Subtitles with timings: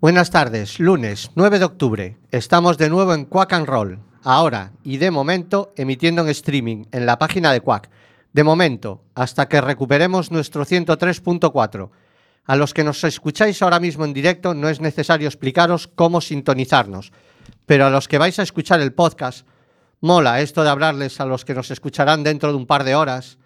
[0.00, 2.16] Buenas tardes, lunes 9 de octubre.
[2.30, 7.04] Estamos de nuevo en Quack and Roll, ahora y de momento emitiendo en streaming en
[7.04, 7.90] la página de Quack.
[8.32, 11.90] De momento, hasta que recuperemos nuestro 103.4.
[12.46, 17.12] A los que nos escucháis ahora mismo en directo no es necesario explicaros cómo sintonizarnos,
[17.66, 19.46] pero a los que vais a escuchar el podcast,
[20.00, 23.38] mola esto de hablarles a los que nos escucharán dentro de un par de horas.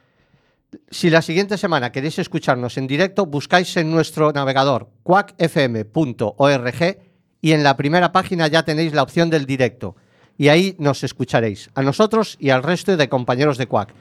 [0.91, 6.99] Si la siguiente semana queréis escucharnos en directo, buscáis en nuestro navegador quackfm.org
[7.41, 9.97] y en la primera página ya tenéis la opción del directo.
[10.37, 13.95] Y ahí nos escucharéis, a nosotros y al resto de compañeros de Quack.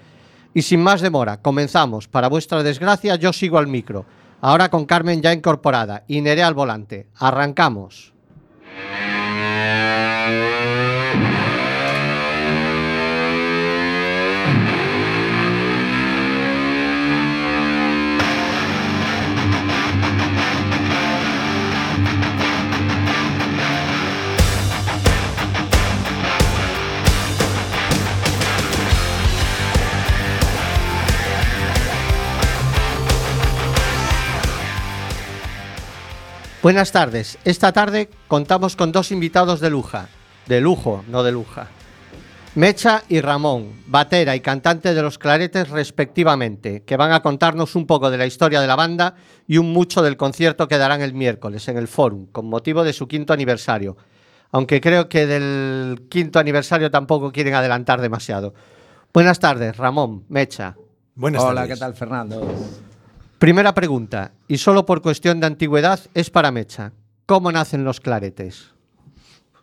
[0.53, 2.07] Y sin más demora, comenzamos.
[2.07, 4.05] Para vuestra desgracia, yo sigo al micro.
[4.41, 7.07] Ahora con Carmen ya incorporada y Nerea al volante.
[7.15, 8.13] Arrancamos.
[36.67, 37.37] Buenas tardes.
[37.45, 39.99] Esta tarde contamos con dos invitados de lujo,
[40.47, 41.69] de lujo, no de luja.
[42.55, 47.87] Mecha y Ramón, batera y cantante de los Claretes respectivamente, que van a contarnos un
[47.87, 49.15] poco de la historia de la banda
[49.47, 52.91] y un mucho del concierto que darán el miércoles en el Fórum, con motivo de
[52.91, 53.95] su quinto aniversario.
[54.51, 58.53] Aunque creo que del quinto aniversario tampoco quieren adelantar demasiado.
[59.13, 60.75] Buenas tardes, Ramón, Mecha.
[61.15, 61.75] Buenas Hola, tardes.
[61.75, 62.45] ¿qué tal, Fernando?
[63.39, 66.91] Primera pregunta, y solo por cuestión de antigüedad, es para Mecha.
[67.27, 68.71] ¿Cómo nacen los claretes?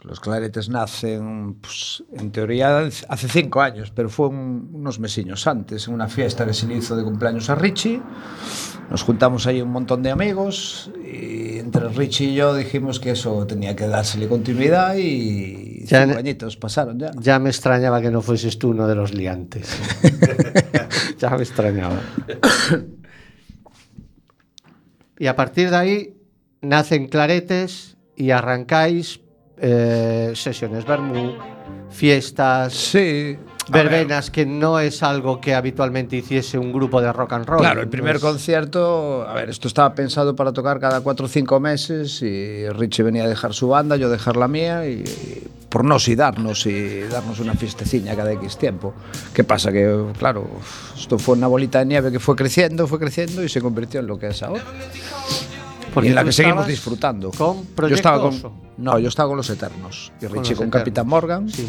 [0.03, 5.89] Los claretes nacen, pues, en teoría, hace cinco años, pero fue un- unos mesiños antes,
[5.89, 8.03] en una fiesta que se le hizo de cumpleaños a Richie.
[8.91, 13.47] Nos juntamos ahí un montón de amigos y entre Richie y yo dijimos que eso
[13.47, 17.11] tenía que dársele continuidad y Ya cinco añitos pasaron ya.
[17.19, 19.67] Ya me extrañaba que no fueses tú uno de los liantes.
[21.19, 21.99] ya me extrañaba.
[25.19, 26.15] y a partir de ahí
[26.63, 29.21] nacen claretes y arrancáis
[29.59, 31.35] eh, sesiones vermú,
[31.91, 33.39] fiestas, Sí.
[33.71, 37.61] verbenas, que no es algo que habitualmente hiciese un grupo de rock and roll.
[37.61, 41.61] Claro, el primer concierto, a ver, esto estaba pensado para tocar cada cuatro o cinco
[41.61, 45.43] meses y Richie venía a dejar su banda, yo dejar la mía y, y
[45.75, 48.95] por no y darnos y darnos una fiestecilla cada X tiempo.
[49.35, 49.73] ¿Qué pasa?
[49.73, 50.49] Que, claro,
[50.97, 54.07] esto fue una bolita de nieve que fue creciendo, fue creciendo y se convirtió en
[54.07, 54.63] lo que es ahora.
[55.93, 57.33] Porque y en la que seguimos disfrutando.
[57.33, 58.53] Con yo estaba con, Oso.
[58.77, 60.71] No, yo estaba con los Eternos y Con Richie con, Eternos.
[60.71, 61.51] Capitán Morgan.
[61.51, 61.69] Sí.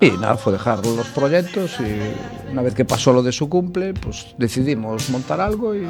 [0.00, 3.94] Y nada, fue dejar los proyectos y una vez que pasó lo de su cumple,
[3.94, 5.88] pues decidimos montar algo y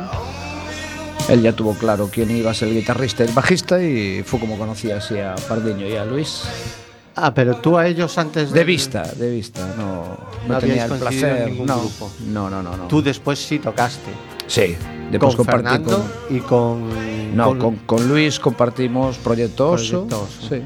[1.29, 4.41] él ya tuvo claro quién iba a ser el guitarrista y el bajista y fue
[4.41, 6.45] como conocí así a Pardiño y a Luis.
[7.15, 10.17] Ah, pero tú a ellos antes De vista, de vista, no,
[10.49, 11.49] No no, tenía el en placer.
[11.51, 12.11] ningún no, grupo.
[12.29, 12.89] no, no, no, no.
[12.89, 14.11] Tú después sí tocaste.
[14.47, 14.77] sí,
[15.11, 20.07] después con compartí Fernando con- y con, no, con, con Luis compartimos Proyecto Oso.
[20.49, 20.63] Sí,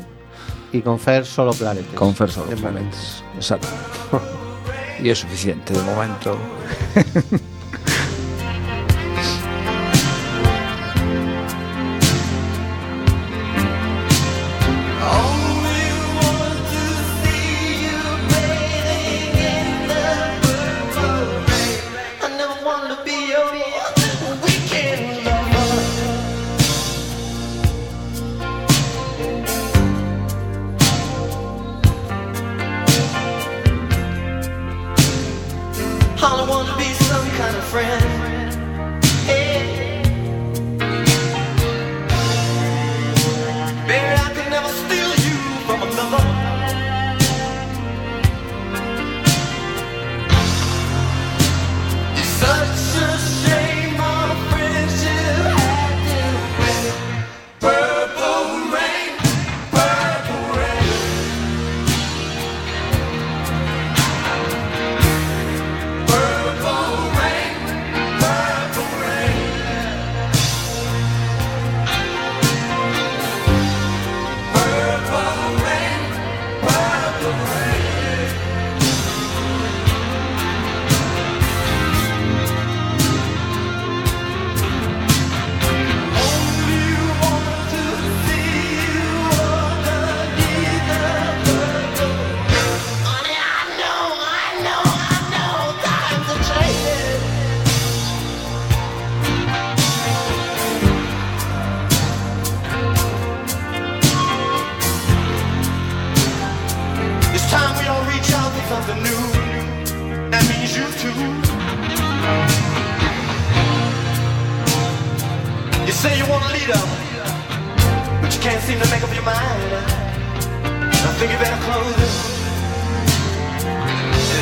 [0.73, 1.95] y con Fer solo claretes.
[1.95, 2.57] con Fer solo, De.
[2.57, 3.69] Planetes, Exacto.
[5.03, 6.37] y es suficiente de momento.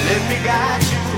[0.07, 1.14] let me guide you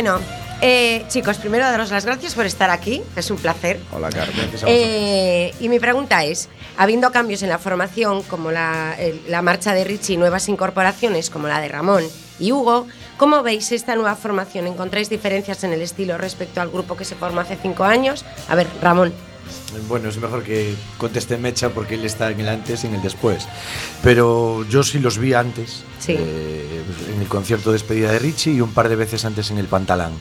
[0.00, 0.20] Bueno,
[0.60, 3.80] eh, chicos, primero daros las gracias por estar aquí, es un placer.
[3.90, 4.48] Hola, Carmen.
[4.64, 8.96] Eh, y mi pregunta es, habiendo cambios en la formación, como la,
[9.26, 12.04] la marcha de Richie y nuevas incorporaciones como la de Ramón
[12.38, 12.86] y Hugo,
[13.16, 14.68] ¿cómo veis esta nueva formación?
[14.68, 18.24] ¿Encontráis diferencias en el estilo respecto al grupo que se formó hace cinco años?
[18.48, 19.12] A ver, Ramón.
[19.88, 23.02] Bueno, es mejor que conteste Mecha porque él está en el antes y en el
[23.02, 23.46] después.
[24.02, 26.14] Pero yo sí los vi antes, Sí.
[26.18, 26.82] eh,
[27.14, 29.66] en el concierto de despedida de Richie y un par de veces antes en el
[29.66, 30.12] Pantalán.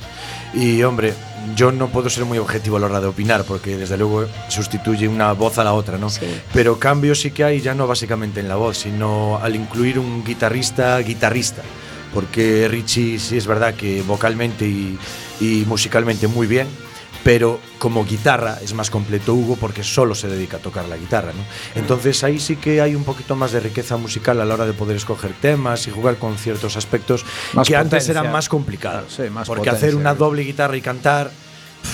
[0.53, 1.13] Y hombre,
[1.55, 5.07] yo no puedo ser muy objetivo a la hora de opinar porque desde luego sustituye
[5.07, 6.09] una voz a la otra, ¿no?
[6.09, 6.25] Sí.
[6.53, 10.23] Pero cambios sí que hay ya no básicamente en la voz, sino al incluir un
[10.25, 11.61] guitarrista guitarrista.
[12.13, 14.97] Porque Richie sí es verdad que vocalmente y,
[15.39, 16.67] y musicalmente muy bien,
[17.27, 21.33] pero como guitarra es más completo Hugo porque solo se dedica a tocar la guitarra,
[21.33, 21.43] ¿no?
[21.75, 24.71] Entonces ahí sí que hay un poquito más de riqueza musical a la hora de
[24.71, 29.11] poder escoger temas y jugar con ciertos aspectos Más que antes eran más complicados.
[29.13, 29.87] Sí, más porque potencia.
[29.87, 31.29] hacer una doble guitarra y cantar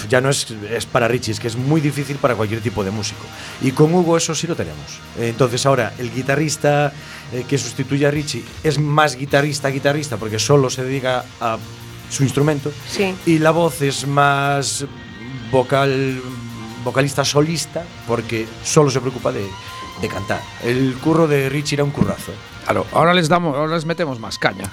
[0.07, 2.91] ya no es, es para Richie, es que es muy difícil para cualquier tipo de
[2.91, 3.23] músico.
[3.63, 4.99] Y con Hugo eso sí lo tenemos.
[5.19, 6.93] Entonces ahora el guitarrista
[7.31, 11.57] eh, que sustituye a Richie es más guitarrista guitarrista porque solo se dedica a
[12.11, 13.15] su instrumento Sí.
[13.25, 14.85] y la voz es más
[15.53, 16.19] vocal
[16.83, 19.47] vocalista solista porque solo se preocupa de,
[20.01, 20.41] de cantar.
[20.63, 22.31] El curro de Richie era un currazo.
[22.63, 24.63] Claro, ahora les damos, ahora les metemos más caña.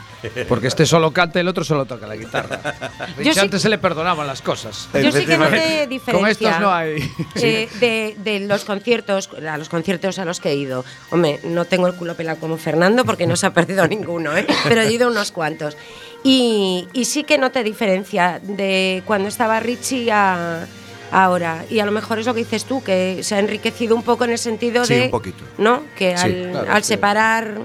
[0.49, 2.61] Porque este solo canta y el otro solo toca la guitarra.
[3.17, 4.89] Richie sí- antes se le perdonaban las cosas.
[4.95, 6.13] Yo sí que noté diferencia.
[6.13, 7.03] Con estos no hay.
[7.35, 10.85] eh, de, de los conciertos, a los conciertos a los que he ido.
[11.11, 14.47] Hombre, no tengo el culo pelado como Fernando porque no se ha perdido ninguno, ¿eh?
[14.69, 15.77] pero he ido a unos cuantos.
[16.23, 20.65] Y, y sí que noté diferencia de cuando estaba Richie a
[21.11, 21.65] ahora.
[21.71, 24.25] Y a lo mejor es lo que dices tú, que se ha enriquecido un poco
[24.25, 25.05] en el sentido Sí, de.
[25.07, 25.45] un poquito.
[25.59, 25.83] ¿No?
[25.97, 26.89] Que Sí, al, claro, al sí.
[26.89, 27.59] separar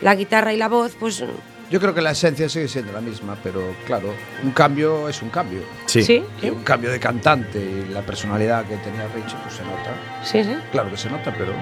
[0.00, 1.22] la guitarra y la voz, pues.
[1.70, 5.28] Yo creo que la esencia sigue siendo la misma, pero claro, un cambio es un
[5.28, 5.60] cambio.
[5.84, 6.02] Sí.
[6.02, 9.94] Sí, Y un cambio de cantante y la personalidad que tenía Richie, pues se nota.
[10.24, 10.56] sí, sí.
[10.72, 11.52] Claro que se nota, pero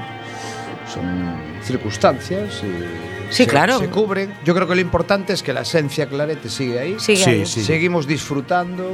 [0.96, 3.80] son circunstancias y Sí, se, claro.
[3.80, 4.32] se cubren.
[4.44, 6.96] Yo creo que lo importante es que la esencia clarete sigue ahí.
[7.00, 7.46] Sigue Sí, ahí.
[7.46, 7.64] sí.
[7.64, 8.84] Seguimos disfrutando.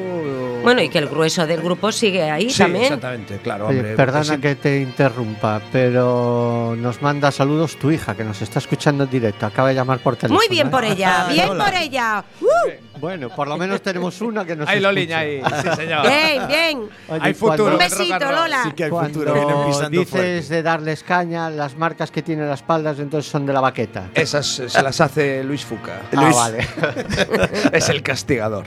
[0.63, 2.85] Bueno, y que el grueso del grupo sigue ahí Sí, también.
[2.85, 3.67] exactamente, claro.
[3.67, 8.41] Oye, hombre, perdona es- que te interrumpa, pero nos manda saludos tu hija, que nos
[8.41, 9.45] está escuchando en directo.
[9.45, 10.39] Acaba de llamar por teléfono.
[10.41, 10.71] Muy bien ¿eh?
[10.71, 12.25] por ella, bien por ella.
[12.41, 12.92] ¡Uh!
[13.03, 14.81] Bueno, por lo menos tenemos una que nos escucha.
[14.81, 15.43] Loliña, ahí.
[15.43, 16.03] Sí, señor.
[16.07, 16.89] Bien, bien.
[17.09, 17.73] Oye, Hay cuando- futuro.
[17.73, 18.33] Un besito.
[18.33, 18.63] Lola.
[18.63, 20.55] Sí que hay Cuando futuro, vienen pisando dices fuerte.
[20.55, 24.09] de darles caña, las marcas que tienen las espaldas entonces son de la baqueta.
[24.15, 26.01] Esas se las hace Luis Fuca.
[26.17, 26.67] Ah, vale.
[27.73, 28.67] es el castigador.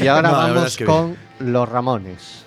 [0.00, 2.44] Y ahora No, vamos es que con los Ramones.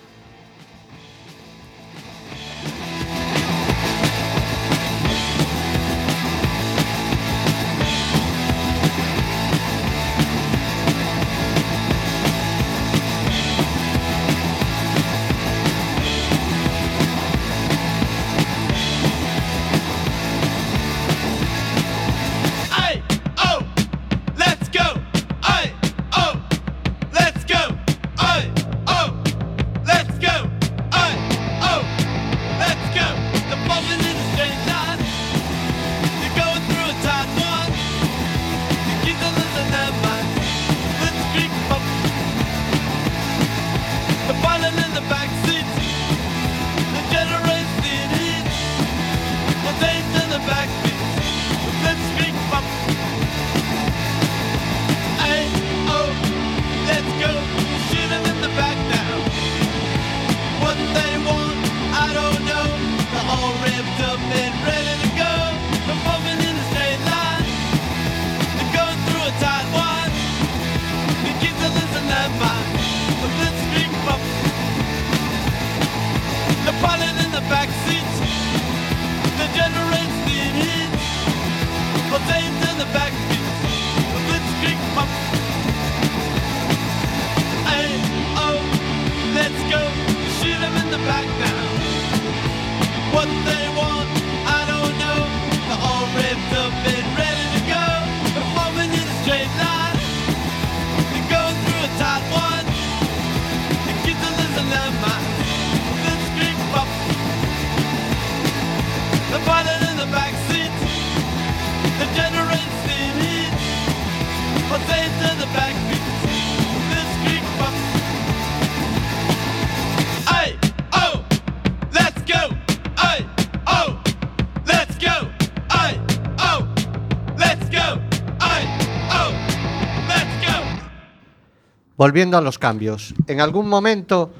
[132.02, 133.14] Volviendo a los cambios.
[133.28, 134.32] En algún momento,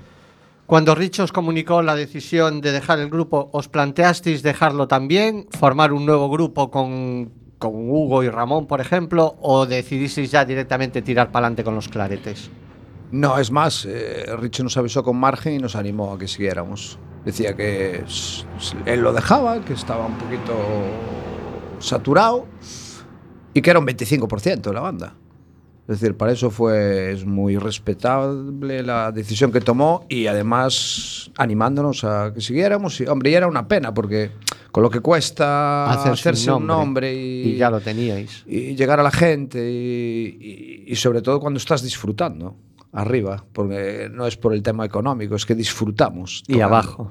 [0.67, 5.47] cuando Rich os comunicó la decisión de dejar el grupo, ¿os planteasteis dejarlo también?
[5.57, 9.37] ¿Formar un nuevo grupo con, con Hugo y Ramón, por ejemplo?
[9.41, 12.51] ¿O decidisteis ya directamente tirar para adelante con los claretes?
[13.13, 16.99] No, es más, eh, Richie nos avisó con margen y nos animó a que siguiéramos.
[17.25, 18.05] Decía que
[18.87, 20.53] él lo dejaba, que estaba un poquito
[21.79, 22.45] saturado
[23.55, 25.15] y que era un 25% de la banda.
[25.93, 32.05] Es decir, para eso fue es muy respetable la decisión que tomó y además animándonos
[32.05, 33.01] a que siguiéramos.
[33.01, 34.31] Y, hombre, y era una pena porque
[34.71, 38.45] con lo que cuesta hacerse, un nombre, y, y ya lo teníais.
[38.47, 42.57] y llegar a la gente y, y- sobre todo cuando estás disfrutando
[42.93, 46.43] arriba, porque no es por el tema económico, es que disfrutamos.
[46.47, 47.11] Y abajo.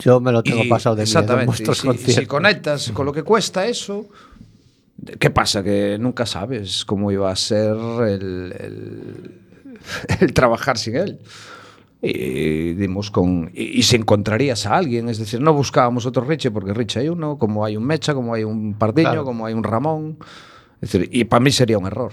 [0.00, 1.62] Yo me lo tengo pasado de miedo en Exactamente.
[2.02, 4.06] y si, si conectas con lo que cuesta eso,
[5.18, 5.62] ¿Qué pasa?
[5.62, 7.76] Que nunca sabes cómo iba a ser
[8.06, 9.40] el, el,
[10.20, 11.18] el trabajar sin él.
[12.00, 13.50] Y dimos con.
[13.54, 17.08] Y, y, si encontrarías a alguien, es decir, no buscábamos otro Riche, porque Riche hay
[17.08, 19.24] uno, como hay un Mecha, como hay un Pardiño, claro.
[19.24, 20.18] como hay un Ramón.
[20.80, 22.12] Es decir, y para mí sería un error.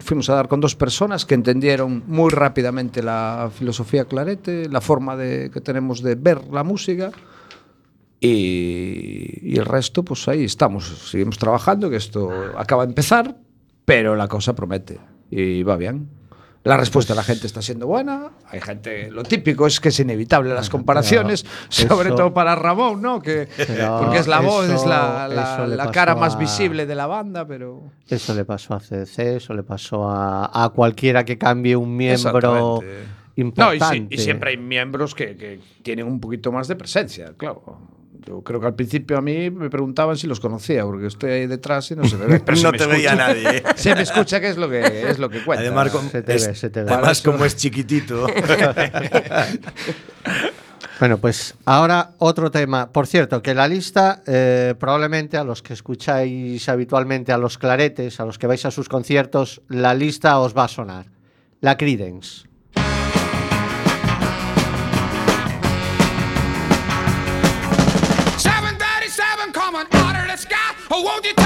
[0.00, 5.16] Fuimos a dar con dos personas que entendieron muy rápidamente la filosofía clarete, la forma
[5.16, 7.12] de, que tenemos de ver la música
[8.26, 10.84] Y, y el resto, pues ahí estamos.
[11.10, 13.36] Seguimos trabajando, que esto acaba de empezar,
[13.84, 14.98] pero la cosa promete
[15.30, 16.08] y va bien.
[16.64, 18.30] La respuesta de la gente está siendo buena.
[18.48, 21.44] Hay gente, lo típico es que es inevitable las comparaciones,
[21.78, 23.22] pero sobre eso- todo para Ramón, ¿no?
[23.22, 23.46] Que,
[24.00, 27.46] porque es la voz, es la, la- la cara más a- visible de la banda,
[27.46, 27.84] pero.
[28.08, 32.36] Eso le pasó a CDC, eso le pasó a, a cualquiera que cambie un miembro
[32.36, 33.16] Exactamente.
[33.36, 33.94] No, y, importante.
[33.94, 37.78] si- y siempre hay miembros que, que tienen un poquito más de presencia, claro.
[38.26, 41.46] Yo creo que al principio a mí me preguntaban si los conocía, porque estoy ahí
[41.46, 42.40] detrás y no se me ve.
[42.44, 43.62] pero no me te veía nadie.
[43.76, 45.62] Se me escucha que es lo que es lo que cuenta.
[45.62, 48.26] Además, como, Se te es- ve, se te además como es chiquitito.
[50.98, 52.90] Bueno, pues ahora otro tema.
[52.90, 58.18] Por cierto, que la lista, eh, probablemente a los que escucháis habitualmente a los claretes,
[58.18, 61.06] a los que vais a sus conciertos, la lista os va a sonar.
[61.60, 62.46] La Credence.
[70.98, 71.45] Oh, won't you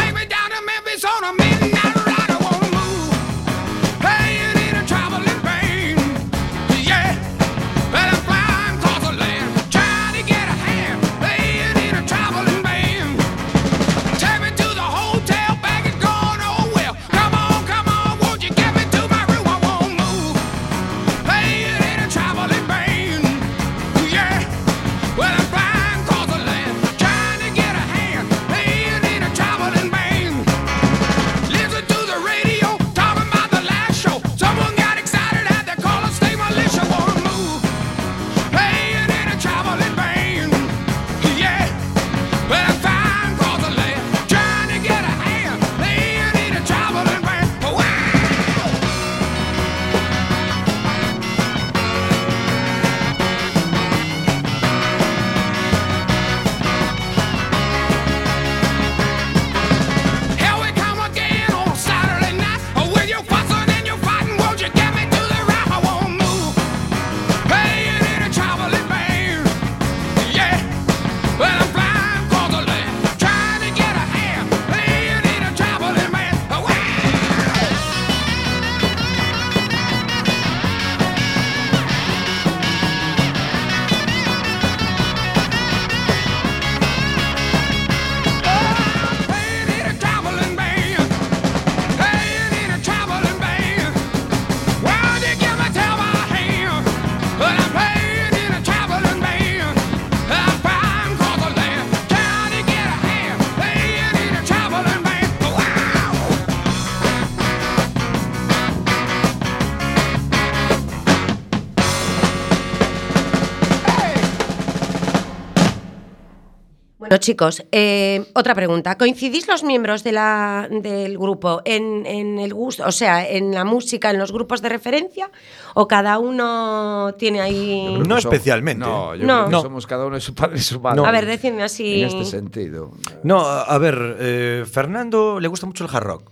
[117.20, 118.96] chicos, eh, otra pregunta.
[118.98, 123.64] ¿Coincidís los miembros de la, del grupo en, en el gusto, o sea, en la
[123.64, 125.30] música, en los grupos de referencia?
[125.74, 127.98] ¿O cada uno tiene ahí.?
[128.06, 128.85] No especialmente.
[128.85, 129.35] No, yo No.
[129.35, 129.62] creo que No.
[129.62, 131.02] somos cada uno de su padre y su madre.
[131.06, 132.00] A ver, decidme así.
[132.02, 132.90] En este sentido.
[133.22, 136.30] No, a a ver, eh, Fernando le gusta mucho el hard rock.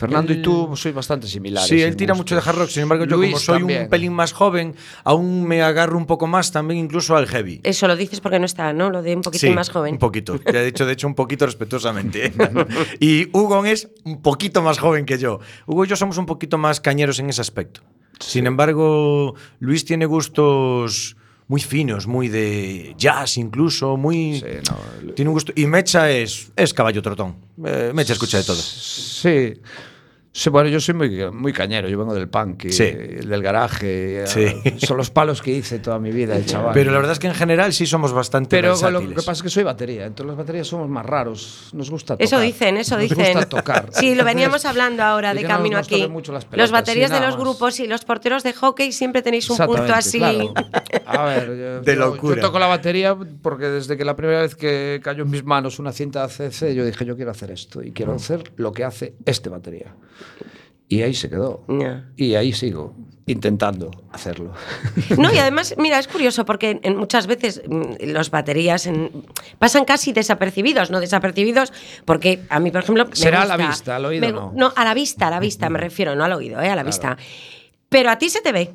[0.00, 1.68] Fernando y tú sois bastante similares.
[1.68, 3.82] Sí, él tira mucho de hard rock, sin embargo yo como soy también.
[3.82, 7.60] un pelín más joven, aún me agarro un poco más también incluso al heavy.
[7.64, 8.88] Eso lo dices porque no está, ¿no?
[8.88, 9.94] Lo de un poquitín Sí, más joven.
[9.94, 10.40] Un poquito.
[10.50, 12.32] Ya he dicho, de hecho, un poquito respetuosamente.
[12.98, 15.40] y Hugo es un poquito más joven que yo.
[15.66, 17.82] Hugo y yo somos un poquito más cañeros en ese aspecto.
[18.20, 21.16] Sin embargo, Luis tiene gustos
[21.50, 24.38] muy finos, muy de jazz incluso, muy...
[24.38, 25.52] Sí, no, Tiene un gusto...
[25.56, 27.34] Y Mecha es, es caballo trotón.
[27.64, 28.54] Eh, Mecha escucha de todo.
[28.54, 29.54] Sí.
[30.32, 32.84] Sí, bueno, yo soy muy, muy cañero, yo vengo del punk, y Sí.
[32.84, 34.24] del garaje.
[34.28, 34.42] Sí.
[34.64, 36.72] eh, Son los palos que hice toda mi vida, el chaval.
[36.72, 39.02] Pero la verdad es que en general sí somos bastante Pero versátiles.
[39.02, 42.14] lo que pasa es que soy batería, entonces las baterías somos más raros, nos gusta
[42.14, 42.24] tocar.
[42.24, 43.32] Eso dicen, eso nos dicen.
[43.34, 43.88] gusta tocar.
[43.92, 45.96] Sí, lo veníamos hablando ahora de camino nos aquí.
[45.96, 48.92] toquen mucho las los pelotas, baterías sí, de los grupos y los porteros de hockey
[48.92, 50.18] siempre tenéis un punto así.
[50.18, 50.54] claro.
[51.06, 52.36] A ver, yo, De yo- locura.
[52.36, 55.80] Yo toco la batería porque desde que la primera vez que cayó en mis manos
[55.80, 59.14] una cinta ACC, yo dije, yo quiero hacer esto y quiero hacer lo que hace
[59.26, 59.92] este batería.
[60.88, 61.64] Y ahí se quedó.
[62.16, 62.94] Y ahí sigo,
[63.26, 64.52] intentando hacerlo.
[65.16, 69.24] No, y además, mira, es curioso porque en muchas veces mm, los baterías en-
[69.60, 71.72] pasan casi desapercibidos, no desapercibidos,
[72.04, 73.06] porque a mí, por ejemplo.
[73.06, 74.52] me Será a la vista, al oído me- no.
[74.56, 76.68] No, a la vista, a la vista me refiero, no al oído, ¿eh?
[76.70, 77.16] a la vista.
[77.88, 78.72] Pero a ti se te ve.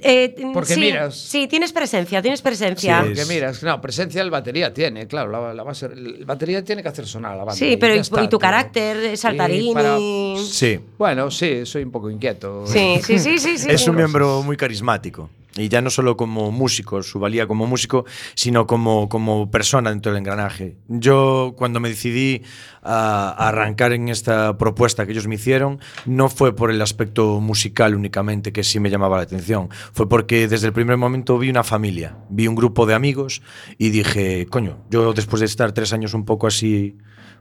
[0.00, 1.14] Eh, Porque sí, miras.
[1.14, 3.00] Sí, tienes presencia, tienes presencia.
[3.00, 5.86] Sí, Porque Es- mira, es que no, presencia el batería tiene, claro, la, la base,
[5.86, 7.54] el batería tiene que hacer sonar la banda.
[7.54, 9.74] Sí, pero y, está, y tu carácter, Y saltarini.
[9.74, 9.98] para-
[10.42, 10.80] Sí.
[10.96, 12.66] Bueno, sí, soy un poco inquieto.
[12.66, 13.58] Sí, sí, sí, sí.
[13.58, 13.70] sí.
[13.70, 15.28] Es un miembro muy carismático.
[15.56, 20.12] Y ya no solo como músico, su valía como músico, sino como, como persona dentro
[20.12, 20.76] del engranaje.
[20.88, 22.42] Yo, cuando me decidí
[22.82, 27.40] a, a arrancar en esta propuesta que ellos me hicieron, no fue por el aspecto
[27.40, 29.68] musical únicamente que sí me llamaba la atención.
[29.92, 33.42] Fue porque desde el primer momento vi una familia, vi un grupo de amigos
[33.78, 36.96] y dije, coño, yo después de estar tres años un poco así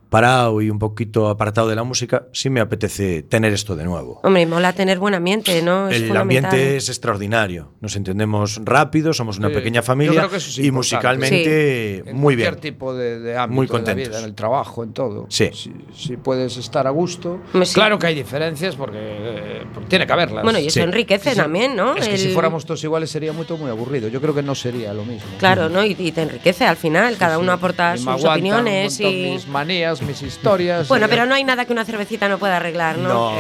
[0.09, 4.19] parado y un poquito apartado de la música, sí me apetece tener esto de nuevo.
[4.23, 5.89] Hombre, mola tener buen ambiente, ¿no?
[5.89, 7.71] Es El ambiente es extraordinario.
[7.81, 10.77] Nos entendemos rápido, somos una Sí, pequeña yo familia creo que eso es y importante.
[10.77, 12.61] musicalmente En muy cualquier bien.
[12.61, 15.25] tipo de, de ámbito Muy de la vida, en el trabajo, en todo.
[15.29, 15.49] Sí.
[15.53, 17.39] Si, si puedes estar a gusto.
[17.63, 17.73] Sí.
[17.73, 20.43] Claro que hay diferencias porque, eh, porque tiene que haberlas.
[20.43, 20.79] Bueno, y eso Sí.
[20.81, 21.95] enriquece Sí, también, ¿no?
[21.95, 24.07] Es que si El- fuéramos todos iguales sería muy, muy aburrido.
[24.09, 25.27] Yo creo que no sería lo mismo.
[25.39, 25.83] Claro, ¿no?
[25.85, 27.17] Y, y te enriquece al final.
[27.17, 29.05] Cada Sí, uno aporta y sus opiniones y.
[29.33, 30.87] mis manías, mis historias.
[30.87, 33.09] Bueno, eh, pero no hay nada que una cervecita no pueda arreglar, ¿no?
[33.09, 33.37] No.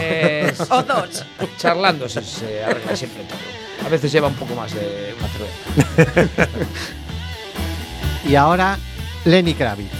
[0.69, 1.25] O dos.
[1.57, 3.39] Charlando se, se arregla siempre todo.
[3.85, 6.49] A veces lleva un poco más de una cerveza.
[8.25, 8.77] Y ahora,
[9.25, 9.91] Lenny Kravitz.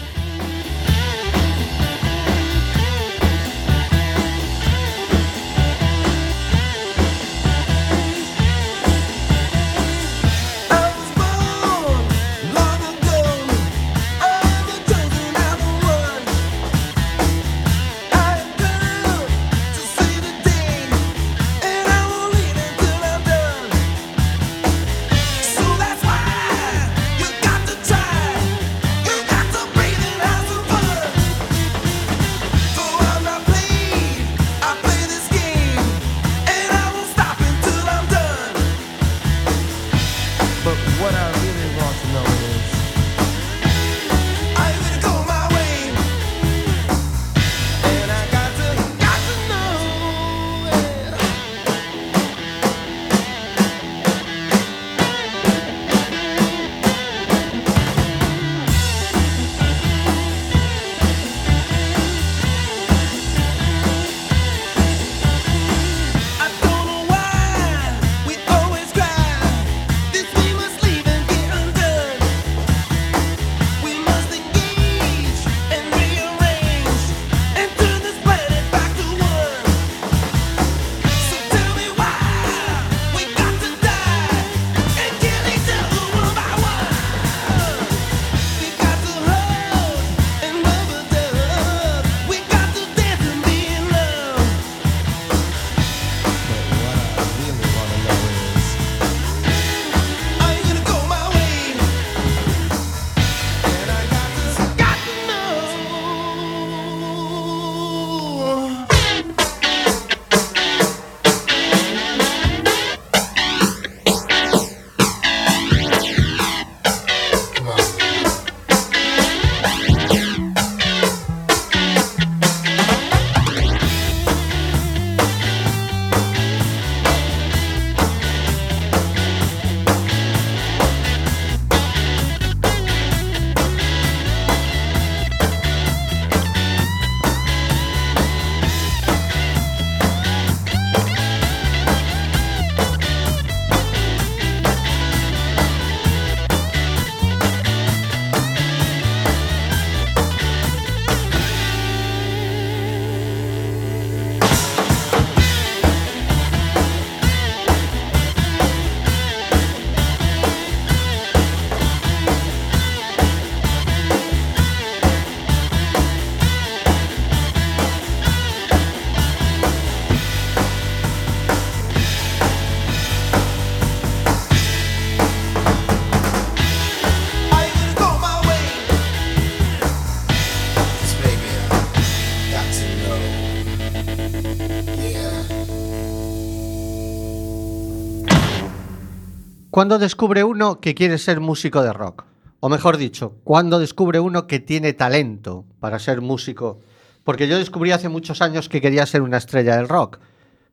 [189.73, 192.25] ¿Cuándo descubre uno que quiere ser músico de rock?
[192.59, 196.81] O mejor dicho, ¿cuándo descubre uno que tiene talento para ser músico?
[197.23, 200.19] Porque yo descubrí hace muchos años que quería ser una estrella del rock,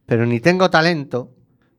[0.05, 1.31] pero ni tengo talento,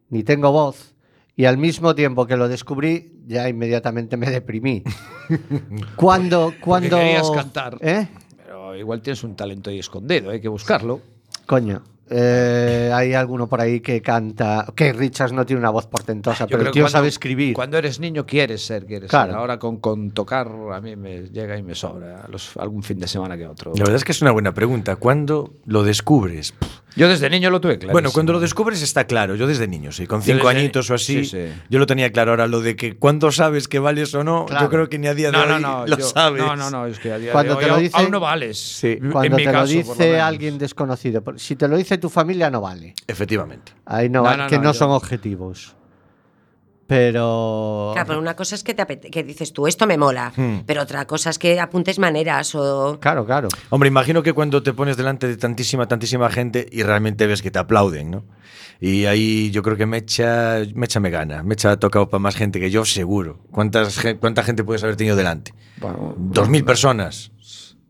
[0.10, 0.96] ni tengo voz,
[1.36, 4.82] y al mismo tiempo que lo descubrí, ya inmediatamente me deprimí.
[5.96, 6.98] ¿Cuándo, cuándo...
[6.98, 7.78] querías cantar.
[7.82, 8.08] ¿Eh?
[8.36, 11.02] Pero igual tienes un talento ahí escondido, hay que buscarlo.
[11.46, 11.84] Coño.
[12.14, 14.66] Eh, hay alguno por ahí que canta.
[14.76, 17.08] Que Richards no tiene una voz portentosa, Yo pero creo el que tío cuando- sabe
[17.08, 17.54] escribir.
[17.54, 19.32] Cuando eres niño quieres ser, quieres Claro.
[19.32, 19.40] ser.
[19.40, 23.08] Ahora con, con tocar a mí me llega y me sobra los, algún fin de
[23.08, 23.72] semana que otro.
[23.76, 24.96] La verdad es que es una buena pregunta.
[24.98, 26.54] ¿Cuándo lo descubres?
[26.94, 27.94] Yo desde niño lo tuve claro.
[27.94, 29.36] Bueno, cuando lo descubres está claro.
[29.36, 30.08] Yo desde niño, sí.
[30.08, 31.54] Con cinco añitos o así, sí, sí.
[31.70, 32.32] yo lo tenía claro.
[32.32, 34.66] Ahora, lo de que cuándo sabes que vales o no, Claro.
[34.66, 36.42] yo creo que ni a día de No, hoy no, no, lo yo- sabes.
[36.44, 38.12] No, no, no, es que a día Cuando de te hoy lo aún- dice- aún
[38.12, 38.58] no vales.
[38.60, 38.98] Sí.
[39.02, 41.24] En Cuando mi te caso, lo dice alguien desconocido.
[41.38, 42.94] Si te lo dice tu familia, no vale.
[43.08, 43.72] Efectivamente.
[43.86, 45.76] Ahí no, No, va- no, que no, no, yo- son objetivos.
[46.88, 47.92] Pero.
[47.94, 50.64] Claro, pero una cosa es que, te apete- que dices tú, esto me mola, Hmm.
[50.66, 52.98] pero otra cosa es que apuntes maneras o...
[53.00, 53.48] Claro, claro.
[53.70, 57.50] Hombre, imagino que cuando te pones delante de tantísima, tantísima gente y realmente ves que
[57.50, 58.26] te aplauden, ¿no?
[58.82, 61.44] Y ahí yo creo que Mecha, Mecha me gana.
[61.44, 63.40] Mecha ha tocado para más gente que yo, seguro.
[63.52, 65.54] ¿Cuántas, ¿Cuánta gente puedes haber tenido delante?
[65.80, 67.32] Bueno, Dos mil personas.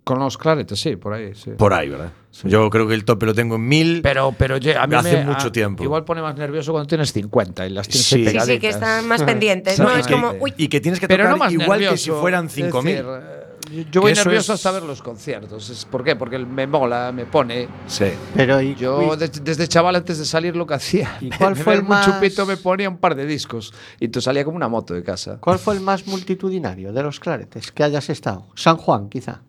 [0.04, 1.52] Con los claretes, sí, por ahí, sí.
[1.58, 2.12] Por ahí, ¿verdad?
[2.44, 4.02] Yo creo que el tope lo tengo en mil.
[4.02, 5.84] Pero, pero ye- a mí Hace me- mucho a- tiempo.
[5.84, 8.26] Igual pone más nervioso cuando tienes 50 y las tienes Sí.
[8.40, 11.24] Sí, que están más pendientes, No, Es que- como, uy, y que tienes que Pero
[11.26, 12.96] tocar no más igual nervioso, que si fueran es 5000.
[12.96, 15.70] decir, eh, Yo voy nervioso es- hasta ver los conciertos.
[15.70, 16.16] Es- ¿Por qué?
[16.16, 17.68] Porque me mola, me pone.
[17.86, 18.06] Sí.
[18.36, 21.18] Pero y, Yo desde chaval antes de salir lo que hacía.
[21.22, 24.20] ¿Y cuál de fue el más- chupito me ponía un par de discos y tú
[24.20, 25.38] salía como una moto de casa.
[25.40, 28.48] ¿Cuál fue el más multitudinario de los claretes que hayas estado?
[28.56, 29.42] San Juan, quizá.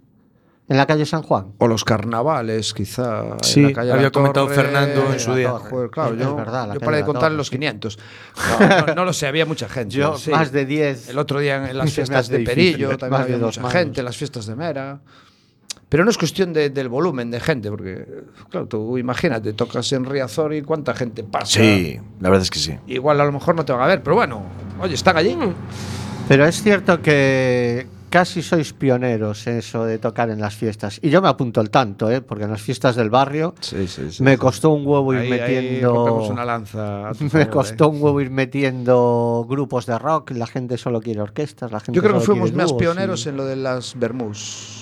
[0.68, 1.48] En la calle San Juan.
[1.59, 3.37] O los carnavales, quizá.
[3.42, 4.57] Sí, en la calle había La comentado Torre.
[4.57, 5.51] Fernando en su día.
[5.51, 7.53] Joder, claro, Es- yo, es verdad, yo paré de contar Torre, en los sí.
[7.57, 7.98] 500.
[8.61, 9.94] No, no- no lo sé, había mucha gente.
[9.96, 10.31] Yo, sí.
[10.31, 11.09] más de 10.
[11.09, 13.72] El otro día en las fiestas de difícil, Perillo también había mucha manos.
[13.77, 15.01] gente, las fiestas de Mera.
[15.88, 18.07] Pero no es cuestión de- del volumen de gente, porque,
[18.48, 21.46] claro, tú imagínate, tocas en Riazor y cuánta gente pasa.
[21.61, 22.79] Sí, la verdad es que sí.
[22.87, 24.42] Igual a lo mejor no te van a ver, pero bueno,
[24.81, 25.37] oye, están allí.
[26.29, 31.01] Pero es cierto que casi sois pioneros en eso de tocar en las fiestas.
[31.03, 32.20] Y yo me apunto el tanto, ¿eh?
[32.20, 34.22] porque en las fiestas del barrio Sí, sí, sí.
[34.22, 36.22] me costó un huevo ir Ahí- metiendo.
[36.29, 37.12] una lanza.
[37.20, 37.88] me favor, costó eh.
[37.88, 40.33] un huevo ir metiendo grupos de rock.
[40.33, 41.72] La gente solo quiere orquestas.
[41.72, 44.82] La gente Yo creo que fuimos más pioneros y- en lo de las Bermús.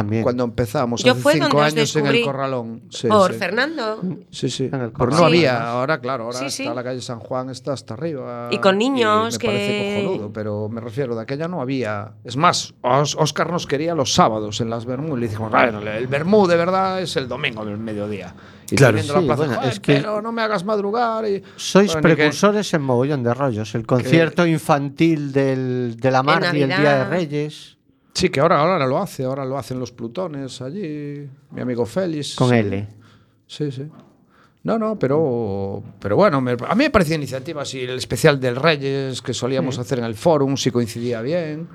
[0.00, 0.22] También.
[0.22, 2.82] Cuando empezamos, Yo hace cinco años en el Corralón.
[2.90, 3.38] Sí, por sí.
[3.38, 4.00] Fernando.
[4.30, 4.64] Sí, sí.
[4.64, 5.24] En el Pero no Corralón.
[5.26, 5.62] había, Sí.
[5.64, 6.74] ahora claro, ahora Sí, está sí.
[6.74, 8.48] la calle San Juan, está hasta arriba.
[8.50, 12.12] Y con niños me que- parece cojonudo, pero me refiero, de aquella no había.
[12.24, 15.80] Es más, Os- Oscar nos quería los sábados en las Bermú y le dijimos, "Bueno,
[15.80, 18.34] el Bermú de verdad es el domingo del mediodía.
[18.70, 18.94] Y Claro.
[18.96, 21.24] teniendo la Sí, plaza, bueno, "Joder, es que- pero no me hagas madrugar.
[21.26, 23.74] Y, Sois Bueno, ni que- precursores en mogollón de rollos.
[23.76, 27.04] El concierto infantil del, de la Mar y el Día de.
[27.04, 27.75] Reyes.
[28.16, 32.34] Sí, que ahora, ahora lo hace, ahora lo hacen los plutones allí, mi amigo Félix.
[32.34, 32.54] Con sí.
[32.56, 32.88] L.
[33.46, 33.86] Sí, sí.
[34.62, 38.56] No, no, pero, pero bueno, me- a mí me parecía iniciativa así, el especial del
[38.56, 41.68] Reyes que solíamos hacer en el Forum, si coincidía bien.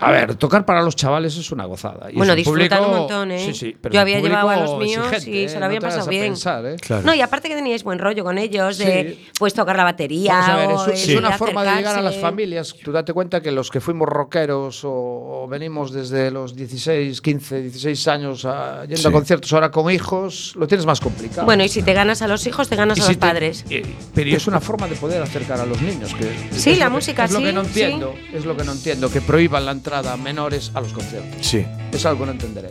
[0.00, 2.10] A ver, tocar para los chavales es una gozada.
[2.10, 3.44] Y Bueno, es un disfrutan público- un montón, ¿eh?
[3.46, 5.64] Sí, sí, pero Yo es había llevado a los míos y se lo ¿eh?
[5.64, 6.22] habían No pasado bien.
[6.24, 6.76] pensar, ¿eh?
[6.80, 7.02] Claro.
[7.04, 9.28] No, y aparte que teníais buen rollo con ellos, de Sí.
[9.38, 10.32] pues tocar la batería.
[10.34, 12.20] Vamos a ver, o eso es, el una forma de llegar a las acercarse.
[12.20, 12.74] familias.
[12.84, 17.60] Tú date cuenta que los que fuimos rockeros o, o venimos desde los 16, 15,
[17.62, 19.08] 16 años a- yendo Sí.
[19.08, 21.44] a conciertos ahora con hijos, lo tienes más complicado.
[21.44, 23.26] Bueno, y si te ganas a los hijos, te ganas Y a si los te-
[23.26, 23.64] padres.
[23.68, 23.82] y-
[24.14, 26.14] pero es una forma de poder acercar a los niños.
[26.14, 26.24] Que
[26.56, 27.68] Sí, es la lo que- música, Es lo que sí, no sí.
[27.68, 28.14] entiendo.
[28.32, 29.10] Es lo que no entiendo.
[29.10, 31.46] Que prohíban la entrada menores a los conciertos.
[31.46, 31.66] Sí.
[31.92, 32.70] Es algo que no entenderé.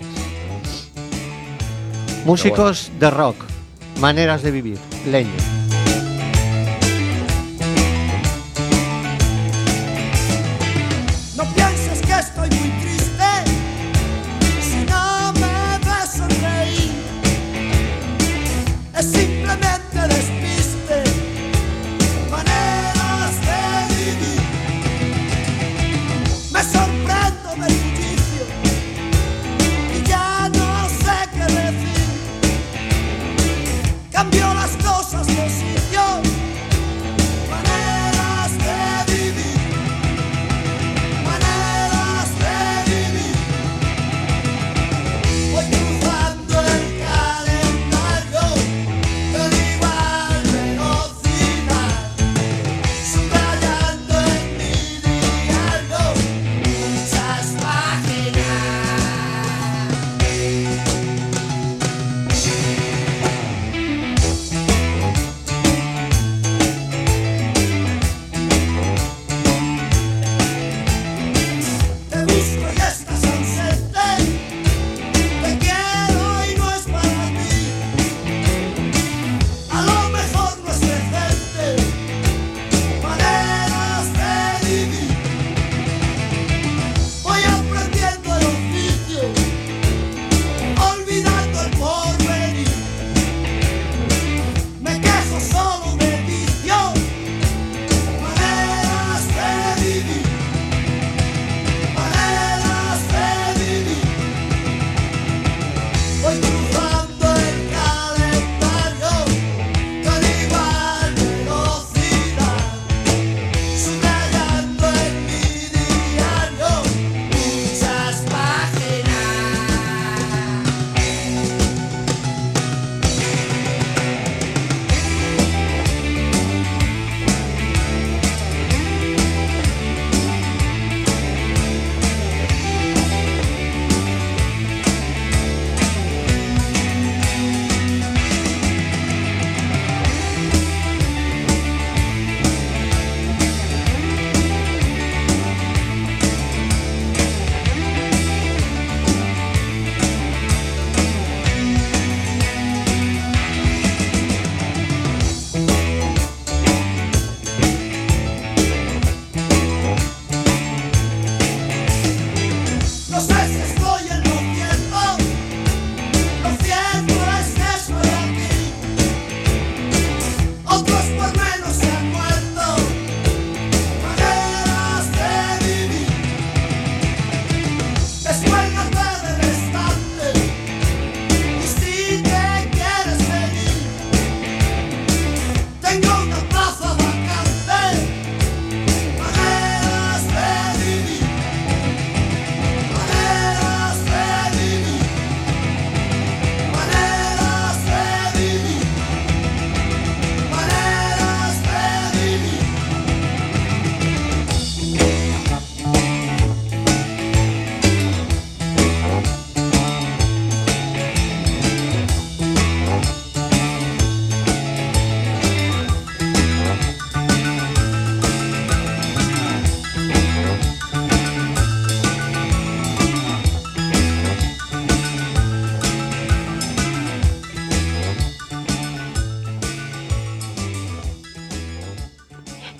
[2.26, 3.36] Músicos de rock.
[4.00, 4.78] Maneras de vivir.
[5.10, 5.57] Leño.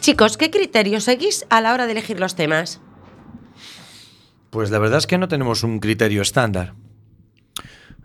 [0.08, 2.80] Chicos, ¿qué criterios seguís a la hora de elegir los temas?
[4.52, 6.76] Pues la verdad es que no tenemos un criterio estándar.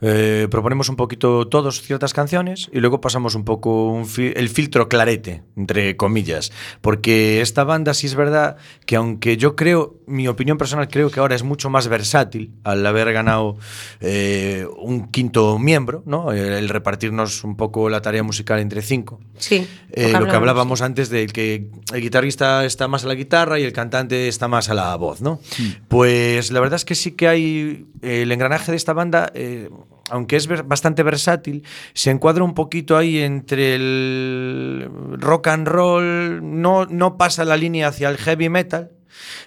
[0.00, 5.44] Eh, proponemos un poquito todos ciertas canciones y luego pasamos un poco el filtro clarete,
[5.54, 6.50] entre comillas.
[6.80, 11.20] Porque esta banda sí es verdad que aunque yo creo, mi opinión personal creo que
[11.20, 13.56] ahora es mucho más versátil al haber ganado
[14.00, 16.32] eh, un quinto miembro, ¿no?
[16.32, 19.20] El, el repartirnos un poco la tarea musical entre cinco.
[19.38, 19.66] Sí.
[19.90, 23.64] Eh, lo que hablábamos antes de que el guitarrista está más a la guitarra y
[23.64, 25.40] el cantante está más a la voz, ¿no?
[25.88, 29.70] Pues la verdad es que sí que hay eh, el engranaje de esta banda, eh,
[30.10, 36.84] aunque es bastante versátil, se encuadra un poquito ahí entre el rock and roll, no,
[36.84, 38.90] no pasa la línea hacia el heavy metal.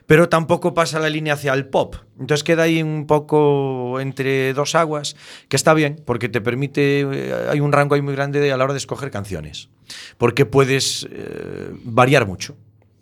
[0.06, 1.96] Pero tampoco pasa la línea hacia el pop.
[2.20, 5.16] Entonces queda ahí un poco entre dos aguas,
[5.50, 8.58] que está bien, porque te permite, eh, hay un rango ahí muy grande de- a
[8.58, 9.70] la hora de escoger canciones
[10.18, 12.56] porque puedes eh, variar mucho.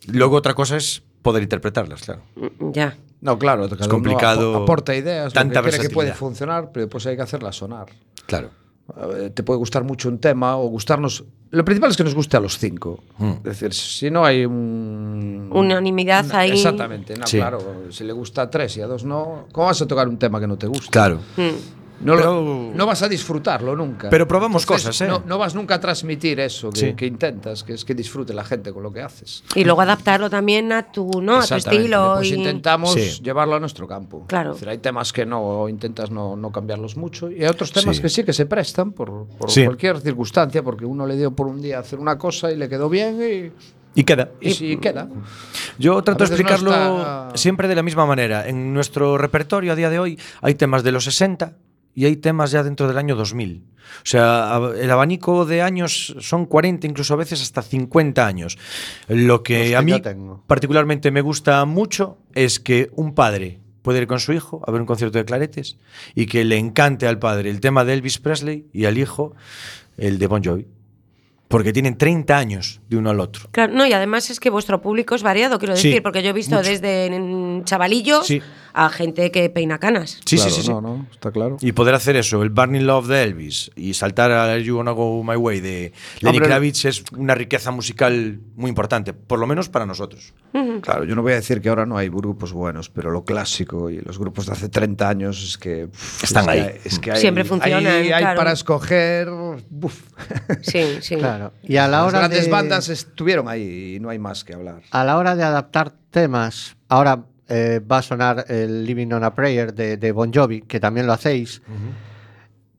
[0.07, 2.23] Luego otra cosa es poder interpretarlas, claro.
[2.35, 2.97] Mm, Ya.
[3.21, 6.87] No, claro, uno complicado, apo- aporta ideas, tanta lo que cree que puede funcionar, pero
[6.87, 7.85] después hay que hacerla sonar.
[8.25, 8.49] Claro.
[8.95, 11.23] Eh, te puede gustar mucho un tema o gustarnos.
[11.49, 13.03] Lo principal es que nos guste a los cinco.
[13.17, 13.31] Mm.
[13.37, 15.49] Es decir, si no hay un.
[15.51, 16.51] Unanimidad una, ahí.
[16.51, 17.37] Exactamente, no, sí.
[17.37, 17.85] claro.
[17.89, 20.39] Si le gusta a tres y a dos no, ¿cómo vas a tocar un tema
[20.39, 20.91] que no te gusta?
[20.91, 21.19] Claro.
[21.37, 21.82] Mm.
[22.03, 24.09] No, lo- no vas a disfrutarlo nunca.
[24.09, 25.07] Pero probamos cosas, ¿eh?
[25.07, 26.93] No, no vas nunca a transmitir eso que, Sí.
[26.93, 29.43] que intentas, que es que disfrute la gente con lo que haces.
[29.55, 31.37] Y luego adaptarlo también a tu, ¿no?
[31.39, 32.21] a tu estilo.
[32.23, 33.21] Y- intentamos Sí.
[33.23, 34.25] llevarlo a nuestro campo.
[34.27, 34.51] Claro.
[34.51, 37.95] Es decir, hay temas que no intentas no, no cambiarlos mucho y hay otros temas
[37.97, 38.01] Sí.
[38.01, 39.63] que sí que se prestan por, por Sí.
[39.65, 42.89] cualquier circunstancia, porque uno le dio por un día hacer una cosa y le quedó
[42.89, 43.51] bien y,
[43.95, 44.31] Y queda.
[44.41, 45.07] y si queda.
[45.77, 48.47] Yo trato de no explicarlo está- siempre de la misma manera.
[48.47, 51.53] En nuestro repertorio a día de hoy hay temas de los 60
[51.95, 53.63] y hay temas ya dentro del año 2000.
[53.97, 58.57] O sea, el abanico de años son 40, incluso a veces hasta 50 años.
[59.07, 59.93] Lo que, que a mí
[60.47, 64.79] particularmente me gusta mucho es que un padre puede ir con su hijo a ver
[64.81, 65.77] un concierto de claretes
[66.15, 69.35] y que le encante al padre el tema de Elvis Presley y al hijo
[69.97, 70.65] el de Bon Jovi.
[71.49, 73.47] Porque tienen 30 años de uno al otro.
[73.51, 76.29] Claro, no, y además es que vuestro público es variado, quiero Sí, decir, porque yo
[76.29, 76.67] he visto mucho.
[76.67, 78.41] desde chavalillos Sí.
[78.73, 80.19] A gente que peina canas.
[80.25, 80.69] Sí, Claro, sí, sí.
[80.69, 81.57] No, no, está claro.
[81.61, 85.23] Y poder hacer eso, el Burning Love de Elvis y saltar a You Wanna Go
[85.23, 89.85] My Way de Lenny Kravitz es una riqueza musical muy importante, por lo menos para
[89.85, 90.33] nosotros.
[90.81, 93.89] Claro, yo no voy a decir que ahora no hay grupos buenos, pero lo clásico
[93.89, 95.89] y los grupos de hace 30 años es que.
[96.21, 96.79] Están es ahí.
[96.83, 98.37] es que hay, Siempre funcionan, Hay, hay claro.
[98.37, 99.29] para escoger.
[99.29, 100.01] uf.
[100.61, 101.15] Sí, sí.
[101.15, 101.53] Claro.
[101.63, 104.53] Y a la Las hora grandes de, bandas estuvieron ahí y no hay más que
[104.53, 104.81] hablar.
[104.89, 109.33] a la hora de adaptar temas, ahora eh, va a sonar el Living on a
[109.35, 111.61] Prayer de, de Bon Jovi, que también lo hacéis.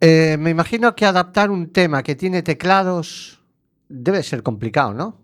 [0.00, 3.40] Eh, me imagino que adaptar un tema que tiene teclados
[3.88, 5.20] debe ser complicado, ¿no?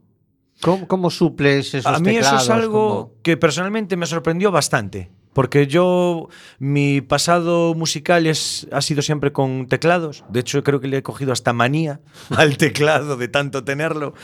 [0.63, 2.43] ¿Cómo, cómo suples esos A mí eso teclados?
[2.45, 5.11] es algo ¿Cómo- que personalmente me sorprendió bastante.
[5.33, 10.25] Porque yo, mi pasado musical es, ha sido siempre con teclados.
[10.29, 12.01] De hecho, creo que le he cogido hasta manía
[12.37, 14.15] al teclado de tanto tenerlo.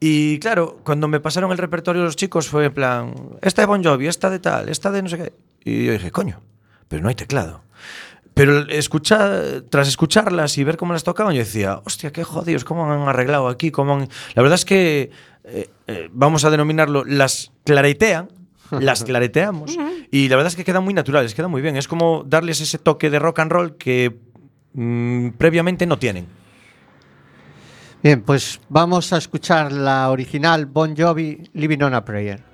[0.00, 3.84] Y claro, cuando me pasaron el repertorio los chicos fue en plan, esta de Bon
[3.84, 5.32] Jovi, esta de tal, esta de no sé qué.
[5.64, 6.40] Y yo dije, coño,
[6.88, 7.62] pero no hay teclado.
[8.34, 12.90] Pero escuchar, tras escucharlas y ver cómo las tocaban, yo decía, hostia, qué jodidos, cómo
[12.90, 14.08] han arreglado aquí, cómo han...
[14.34, 15.10] La verdad es que,
[15.44, 18.28] eh, eh, vamos a denominarlo, las claretean,
[18.70, 19.76] las clareteamos,
[20.10, 21.76] y la verdad es que quedan muy naturales, quedan muy bien.
[21.76, 24.16] Es como darles ese toque de rock and roll que
[24.72, 26.26] mm, previamente no tienen.
[28.02, 32.53] Bien, pues vamos a escuchar la original Bon Jovi Living on a Prayer.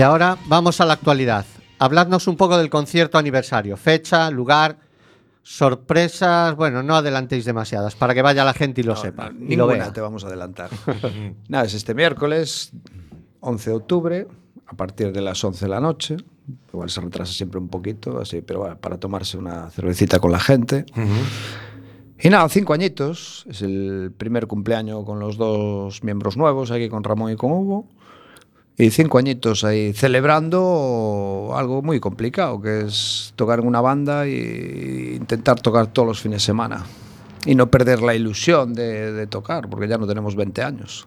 [0.00, 1.44] Y ahora vamos a la actualidad.
[1.78, 3.76] Habladnos un poco del concierto aniversario.
[3.76, 4.78] Fecha, lugar,
[5.42, 6.56] sorpresas.
[6.56, 9.28] Bueno, no adelantéis demasiadas para que vaya la gente y lo No, sepa.
[9.28, 9.92] no, y lo vea.
[9.92, 10.70] te vamos a adelantar.
[11.48, 12.72] Nada, es este miércoles,
[13.40, 14.26] 11 de octubre,
[14.68, 16.16] a partir de las 11 de la noche.
[16.72, 20.40] Igual se retrasa siempre un poquito, así, pero bueno, para tomarse una cervecita con la
[20.40, 20.86] gente.
[22.18, 23.44] Y nada, cinco añitos.
[23.50, 27.86] Es el primer cumpleaños con los dos miembros nuevos, aquí con Ramón y con Hugo.
[28.80, 35.14] Y cinco añitos ahí celebrando algo muy complicado, que es tocar en una banda e
[35.16, 36.84] intentar tocar todos los fines de semana.
[37.46, 41.06] Y no perder la ilusión de, de tocar, porque ya no tenemos 20 años.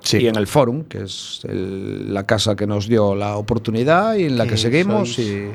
[0.00, 0.18] Sí.
[0.18, 4.24] Y en el Forum, que es el- la casa que nos dio la oportunidad y
[4.24, 5.18] en la que, seguimos.
[5.18, 5.50] sois- Y,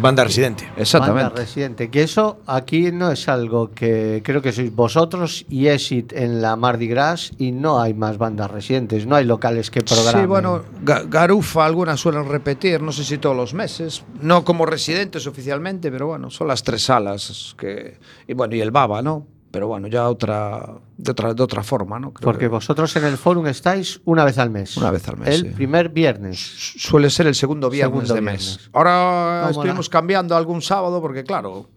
[0.00, 0.68] Banda residente.
[0.76, 1.24] exactamente.
[1.24, 1.90] Banda residente.
[1.90, 6.56] Que eso aquí no es algo que creo que sois vosotros y Exit en la
[6.56, 10.22] Mardi Gras y no hay más bandas residentes, no hay locales que programen.
[10.22, 14.66] Sí, bueno, Ga- Garufa algunas suelen repetir, no sé si todos los meses, no como
[14.66, 19.26] residentes oficialmente, pero bueno, son las tres salas que y bueno, y el Baba, ¿no?
[19.54, 22.12] Pero bueno, ya otra de otra de otra forma, ¿no?
[22.12, 24.76] Creo Porque que vosotros en el Forum estáis una vez al mes.
[24.76, 25.48] Una vez al mes, El sí.
[25.54, 26.38] primer viernes.
[26.76, 28.56] suele ser el segundo viernes Segundo de viernes.
[28.58, 28.70] mes.
[28.72, 31.68] Ahora ¿Cómo estuvimos la- cambiando algún sábado porque claro,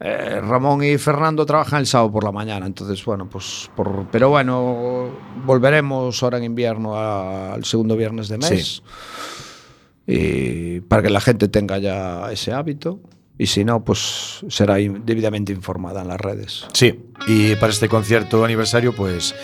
[0.00, 4.28] eh, Ramón y Fernando trabajan el sábado por la mañana, entonces bueno, pues por pero
[4.30, 5.10] bueno,
[5.46, 8.82] volveremos ahora en invierno a- al segundo viernes de mes.
[10.06, 12.98] Y para que la gente tenga ya ese hábito
[13.40, 16.66] y si no, pues será debidamente informada en las redes.
[16.74, 19.34] Sí, y para este concierto aniversario, pues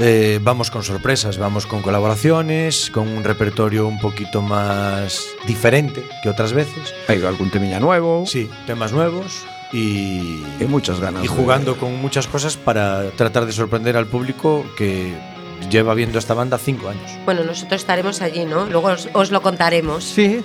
[0.00, 6.28] eh, vamos con sorpresas, vamos con colaboraciones, con un repertorio un poquito más diferente que
[6.28, 6.92] otras veces.
[7.08, 11.24] Hay algún temilla nuevo Sí, temas nuevos y, y muchas ganas.
[11.24, 15.14] y de- jugando con muchas cosas para tratar de sorprender al público que
[15.70, 17.10] lleva viendo esta banda cinco años.
[17.24, 18.66] Bueno, nosotros estaremos allí, ¿no?
[18.66, 20.04] Luego os, os lo contaremos.
[20.04, 20.42] Sí.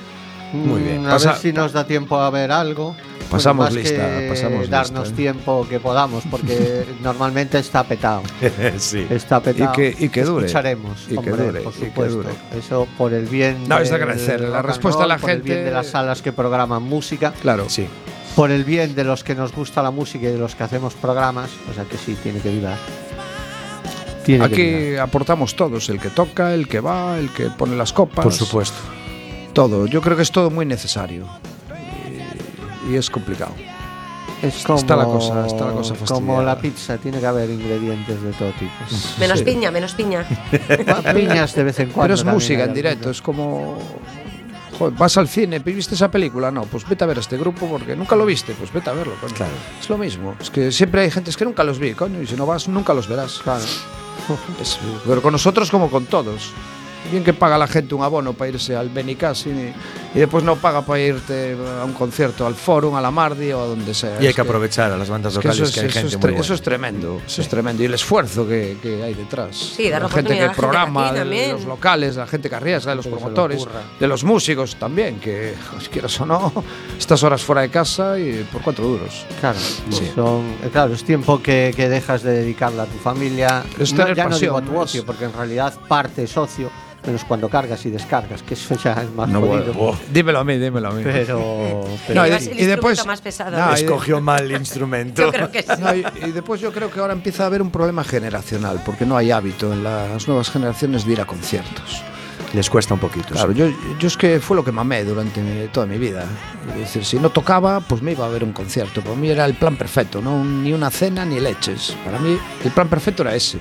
[0.54, 1.04] Muy bien.
[1.04, 2.96] Mm, A Pasa- ver si nos da tiempo a ver algo.
[3.32, 5.24] Pasamos más lista, que pasamos darnos lista, ¿eh?
[5.24, 8.22] tiempo que podamos, porque normalmente está petado.
[8.78, 9.08] sí.
[9.10, 9.72] Está petado.
[9.74, 10.46] que- y que dure.
[10.46, 12.16] Escucharemos, Y que hombre, dure, por y que supuesto.
[12.18, 12.30] dure.
[12.58, 13.68] Eso por el bien.
[13.68, 14.42] No, es de agradecer.
[14.42, 17.34] La respuesta de la roll, por el bien gente- de las salas que programan música,
[17.42, 17.66] Claro.
[17.70, 17.88] Sí.
[18.36, 20.94] por el bien de los que nos gusta la música y de los que hacemos
[20.94, 21.50] programas.
[21.72, 22.78] O sea que sí, tiene que vibrar.
[24.26, 24.54] Tiene que.
[24.94, 28.24] Aquí aportamos todos, el que toca, el que va, el que pone las copas.
[28.24, 28.78] Por supuesto.
[29.54, 29.86] Todo.
[29.88, 31.28] Yo creo que es todo muy necesario.
[32.88, 33.54] Y, y es complicado.
[34.42, 38.22] Es como, está la cosa- está la cosa como la pizza, tiene que haber ingredientes
[38.22, 38.72] de todo tipo.
[39.20, 39.46] Menos Sí.
[39.46, 40.26] piña, menos piña.
[41.14, 42.02] Piñas de vez en cuando.
[42.04, 43.78] Pero es música en directo, es como.
[44.78, 46.50] Joder, vas al cine, ¿viste esa película?
[46.52, 48.94] No, pues vete a ver a este grupo porque nunca lo viste, pues vete a
[48.94, 49.14] verlo.
[49.22, 49.34] coño.
[49.36, 49.52] Claro.
[49.80, 50.36] Es lo mismo.
[50.42, 52.68] Es que siempre hay gente es que nunca los vi, coño, y si no vas,
[52.68, 53.40] nunca los verás.
[53.44, 53.64] Claro.
[54.60, 56.52] Es- pero con nosotros como con todos.
[57.12, 59.60] Bien que paga la gente un abono para irse al Benicassin
[60.14, 63.52] y, y después no paga para irte a un concierto, al Forum, a la Mardi
[63.52, 64.16] o a donde sea.
[64.16, 65.90] Y hay Es que aprovechar a las bandas es que locales eso, que, es, hay
[65.90, 66.56] eso gente es muy tre- eso buena.
[66.56, 67.84] es tremendo, eso es tremendo.
[67.84, 69.56] Y el esfuerzo que, que hay detrás.
[69.56, 72.26] Sí, dar la la gente que la gente de programa, aquí de los locales, la
[72.28, 73.68] gente que arriesga, de los Gente que promotores,
[74.00, 76.52] de los músicos también, que pues, quieras o no,
[76.98, 79.26] estas horas fuera de casa y por cuatro duros.
[79.40, 79.60] Claro,
[80.16, 83.64] son, eh, claro, es tiempo que, que dejas de dedicarle a tu familia.
[83.78, 86.36] Es No, ya no digo a pasión, tu es- ocio, porque en realidad parte es
[86.38, 86.72] ocio,
[87.06, 89.74] menos cuando cargas y descargas, que eso ya es más No, jodido.
[89.74, 91.02] bueno, dímelo a mí, dímelo a mí.
[91.04, 93.58] Pero, pero No, y, y después instrumento más pesado.
[93.58, 95.22] No, Escogió mal el instrumento.
[95.26, 95.70] Yo creo que sí.
[95.80, 99.06] No, y, y después yo creo que ahora empieza a haber un problema generacional, porque
[99.06, 102.02] no hay hábito en las nuevas generaciones de ir a conciertos.
[102.54, 103.30] Les cuesta un poquito.
[103.34, 103.58] Claro, sí.
[103.58, 103.66] yo,
[104.00, 106.24] yo es que fue lo que mamé durante mi- toda mi vida.
[106.76, 109.02] Es decir, si no tocaba, pues me iba a ver un concierto.
[109.02, 111.98] Para mí era el plan perfecto, no ni una cena ni leches.
[112.06, 113.58] Para mí el plan perfecto era ese.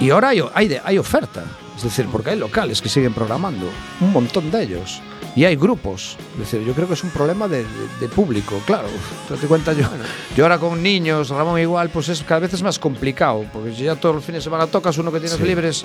[0.00, 1.44] Y ahora hay, hay, de- hay oferta.
[1.76, 3.68] Es decir, porque hay locales que siguen programando,
[4.00, 5.00] un montón de ellos.
[5.34, 6.16] Y hay grupos.
[6.32, 7.66] Es decir, yo creo que es un problema de, de-
[8.00, 8.88] de público, claro.
[9.28, 9.86] Date cuenta, yo,
[10.34, 13.44] yo ahora con niños, Ramón igual, pues es cada vez es más complicado.
[13.52, 15.44] Porque si ya todos los fines de semana tocas uno que tienes Sí.
[15.44, 15.84] libres,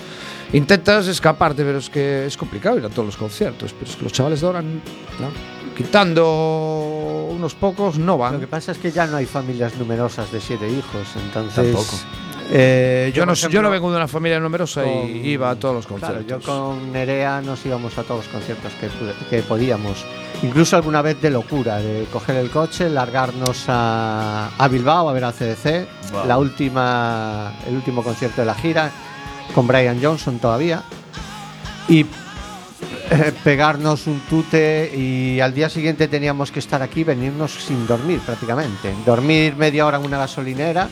[0.53, 3.73] intentas escaparte, pero es que es complicado ir a todos los conciertos.
[3.77, 4.71] Pero es que los chavales de ahora, no.
[5.75, 8.39] quitando unos pocos, no lo van.
[8.39, 11.55] que pasa es que ya no hay familias numerosas de siete hijos, entonces.
[11.73, 11.97] Tampoco.
[12.53, 15.73] Eh, Yo no, yo no vengo de una familia numerosa con- y iba a todos
[15.75, 16.45] los Claro, conciertos.
[16.45, 18.71] yo con Nerea nos íbamos a todos los conciertos
[19.29, 20.05] que podíamos.
[20.43, 25.23] Incluso alguna vez de locura, de coger el coche, largarnos a, a Bilbao a ver
[25.23, 26.25] al CDC, Wow.
[26.27, 28.91] la última, el último concierto de la gira,
[29.55, 30.83] con Brian Johnson todavía,
[31.87, 32.01] y
[33.11, 38.19] eh, pegarnos un tute y al día siguiente teníamos que estar aquí, venirnos sin dormir
[38.25, 38.93] prácticamente.
[39.05, 40.89] Dormir media hora en una gasolinera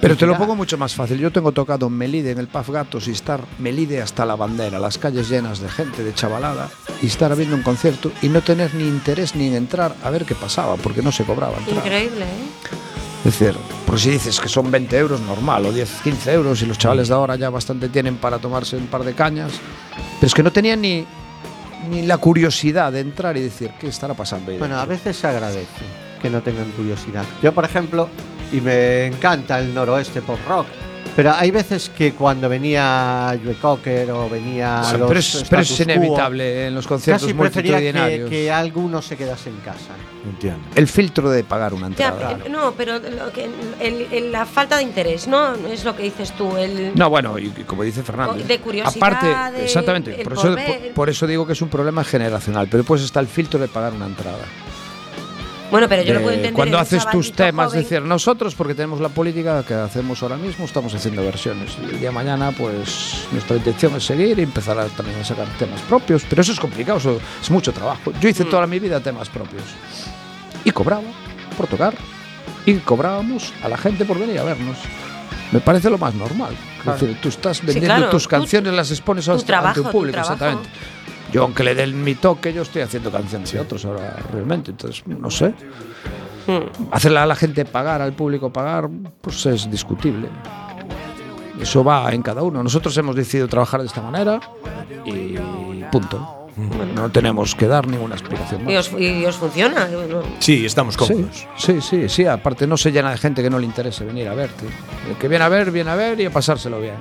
[0.00, 1.18] Pero te lo pongo mucho más fácil.
[1.18, 4.78] Yo tengo tocado en Melide, en el Paz Gatos, y estar Melide hasta la bandera,
[4.78, 6.68] las calles llenas de gente, de chavalada,
[7.02, 10.24] y estar viendo un concierto y no tener ni interés ni en entrar a ver
[10.24, 11.56] qué pasaba, porque no se cobraba.
[11.66, 12.76] Increíble, ¿eh?
[13.24, 13.56] Es decir,
[13.86, 17.08] por si dices que son 20 euros, normal, o 10, 15 euros, y los chavales
[17.08, 19.52] de ahora ya bastante tienen para tomarse un par de cañas,
[20.20, 21.04] pero es que no tenían ni,
[21.90, 24.58] ni la curiosidad de entrar y decir, ¿qué estará pasando ahí?
[24.58, 24.96] Bueno, a dentro?".
[24.96, 25.84] veces se agradece
[26.22, 27.24] que no tengan curiosidad.
[27.42, 28.08] Yo, por ejemplo,
[28.52, 30.66] y me encanta el noroeste pop rock,
[31.14, 34.80] pero hay veces que cuando venía Joe Cocker o venía.
[34.82, 38.30] Bueno, los pero, es, pero es inevitable en los conciertos Casi prefería que, multitudinarios.
[38.30, 39.94] que alguno se quedase en casa.
[40.28, 40.60] Entiendo.
[40.74, 42.38] El filtro de pagar una Ya, entrada.
[42.44, 43.48] eh, no, pero lo que-
[43.80, 45.54] el- el- la falta de interés, ¿no?
[45.54, 46.54] Es lo que dices tú.
[46.56, 48.34] El, No, bueno, y, y como dice Fernando.
[48.34, 50.56] O de curiosidad, Aparte, de- exactamente, por eso,
[50.94, 53.92] por eso digo que es un problema generacional, pero pues está el filtro de pagar
[53.94, 54.44] una entrada.
[55.70, 56.52] Bueno, pero yo lo puedo entender.
[56.54, 57.80] cuando haces tus temas, joven.
[57.80, 61.76] es decir, nosotros, porque tenemos la política que hacemos ahora mismo, estamos haciendo versiones.
[61.82, 65.24] Y el día de mañana, pues nuestra intención es seguir y empezar a, también a
[65.24, 68.12] sacar temas propios, pero eso es complicado, eso es mucho trabajo.
[68.20, 68.30] Yo Mm.
[68.30, 69.64] hice toda mi vida temas propios
[70.64, 71.02] y cobraba
[71.56, 71.94] por tocar
[72.64, 74.76] y cobrábamos a la gente por venir a vernos.
[75.52, 76.54] Me parece lo más normal.
[76.80, 79.86] Es decir, tú estás vendiendo claro, tus tú- canciones, las expones tu ante trabajo, un
[79.86, 80.68] tu público, exactamente.
[81.32, 84.70] Yo, aunque le den mi toque, yo estoy haciendo canciones de otros ahora realmente.
[84.70, 85.54] Entonces, no sé.
[86.46, 86.92] Mm.
[86.92, 88.88] Hacerle a la gente pagar, al público pagar,
[89.20, 90.28] pues es discutible.
[91.60, 92.62] Eso va en cada uno.
[92.62, 94.40] Nosotros hemos decidido trabajar de esta manera
[95.04, 95.36] y
[95.90, 96.35] punto.
[96.56, 98.72] No tenemos que dar ninguna explicación más.
[98.72, 99.88] Y os, y os funciona.
[100.38, 101.46] Sí, estamos Sí, cómodos.
[101.58, 102.24] sí, sí, sí.
[102.26, 104.64] Aparte, no se llena de gente que no le interese venir a verte.
[105.08, 106.96] El que viene a ver, viene a ver y a pasárselo bien.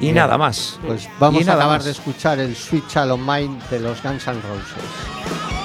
[0.00, 0.78] Y nada más.
[0.86, 1.84] Pues vamos Y a acabar más.
[1.84, 5.63] de escuchar el Sweet Child of Mine de los Guns N' Roses.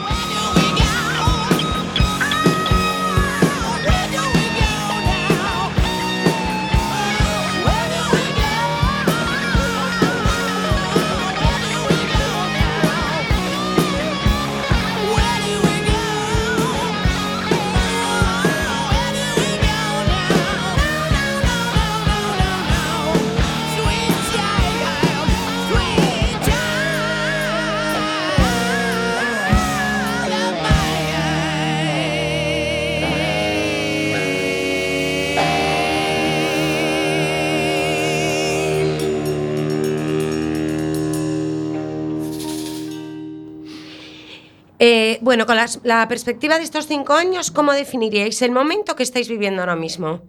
[45.21, 49.61] Bueno, con la perspectiva de estos cinco años, ¿cómo definiríais el momento que estáis viviendo
[49.61, 50.21] ahora mismo?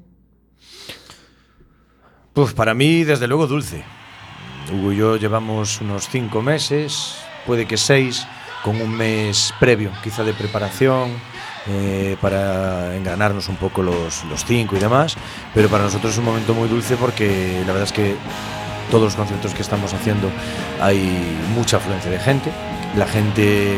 [2.33, 3.85] Pues para mí, desde luego, dulce.
[4.73, 7.17] Hugo y yo llevamos unos cinco meses,
[7.47, 8.27] puede que seis,
[8.63, 11.11] con un mes previo, quizá de preparación,
[11.67, 15.17] eh, para engranarnos un poco los, los cinco y demás.
[15.55, 18.17] Pero para nosotros es un momento muy dulce porque la verdad es que
[18.91, 20.31] todos los conciertos que estamos haciendo
[20.81, 22.51] hay mucha afluencia de gente.
[22.97, 23.77] La gente,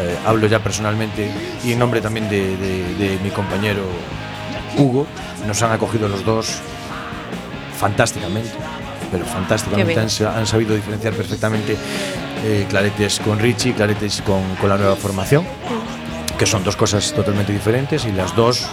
[0.00, 1.30] eh, hablo ya personalmente
[1.64, 3.82] y en nombre también de, de- de mi compañero
[4.78, 5.06] Hugo,
[5.46, 6.58] nos han acogido los dos
[7.78, 8.50] fantásticamente,
[9.10, 9.94] pero fantásticamente
[10.26, 11.76] han sabido diferenciar perfectamente
[12.44, 15.44] eh, Claretes con Richie, Claretes con, con la nueva formación,
[16.38, 18.66] que son dos cosas totalmente diferentes y las dos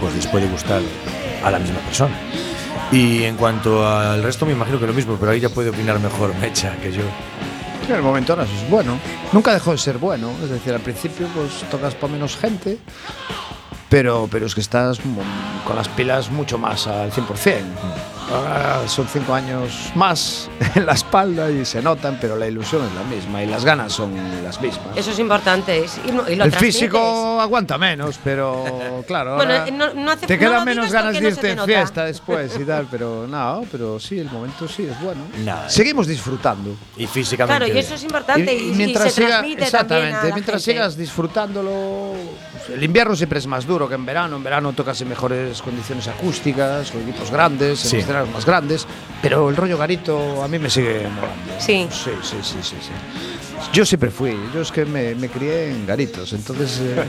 [0.00, 0.80] pues les puede gustar
[1.44, 2.14] a la misma persona.
[2.92, 5.98] Y en cuanto al resto me imagino que lo mismo, pero ahí ya puede opinar
[6.00, 7.02] mejor Mecha que yo.
[7.88, 8.98] En el momento ahora es bueno.
[9.32, 10.30] Nunca dejó de ser bueno.
[10.42, 12.78] Es decir, al principio pues tocas para menos gente,
[13.88, 14.98] pero, pero es que estás
[15.64, 17.62] con las pilas mucho más al 100%.
[18.32, 22.92] Ahora son cinco años más en la espalda y se notan, pero la ilusión es
[22.94, 24.12] la misma y las ganas son
[24.42, 24.96] las mismas.
[24.96, 25.84] Eso es importante.
[25.84, 26.58] es- y, no- y lo El transmites.
[26.80, 31.28] físico aguanta menos, pero claro, Bueno, ahora no- no hace- te quedan menos ganas de
[31.28, 35.00] irte te en fiesta después y tal, pero no, pero sí, el momento sí es
[35.00, 35.22] bueno.
[35.44, 35.68] Nada.
[35.68, 36.76] Seguimos disfrutándolo.
[36.96, 37.64] Y físicamente.
[37.66, 38.52] Claro, y eso es importante.
[38.54, 40.72] Y, Y, mientras se siga, transmite exactamente, también a la mientras gente.
[40.80, 42.12] sigas disfrutándolo,
[42.74, 44.36] el invierno siempre es más duro que en verano.
[44.36, 47.96] En verano tocas en mejores condiciones acústicas, con equipos grandes, en Sí.
[48.24, 48.86] Más grandes,
[49.22, 51.52] pero el rollo garito a mí me sigue molando.
[51.58, 51.86] Sí.
[51.90, 52.90] Sí, sí, sí, sí, sí.
[53.72, 57.04] Yo siempre fui, yo es que me, me crié en garitos, entonces, eh,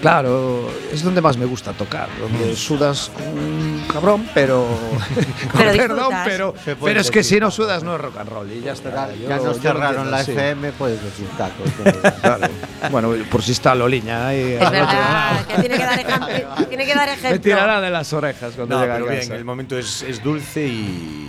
[0.00, 4.64] claro, es donde más me gusta tocar, donde sudas como un cabrón, pero,
[5.52, 7.36] con Pero perdón, pero, pero es que decir.
[7.38, 8.90] si no sudas no es rock and roll y ya está.
[8.90, 10.20] Ya, Yo ya lo- nos cerraron la.
[10.20, 11.68] FM, puedes decir tacos.
[11.82, 12.48] pero- Claro.
[12.90, 14.52] Bueno, por si está Loliña ahí.
[14.60, 16.66] Es verdad, que tiene que dar ejemplo.
[16.68, 17.40] tiene que dar Me ejemplo.
[17.40, 19.34] tirará de las orejas cuando No, llega a pero bien, casa.
[19.34, 21.28] el momento es, es dulce y,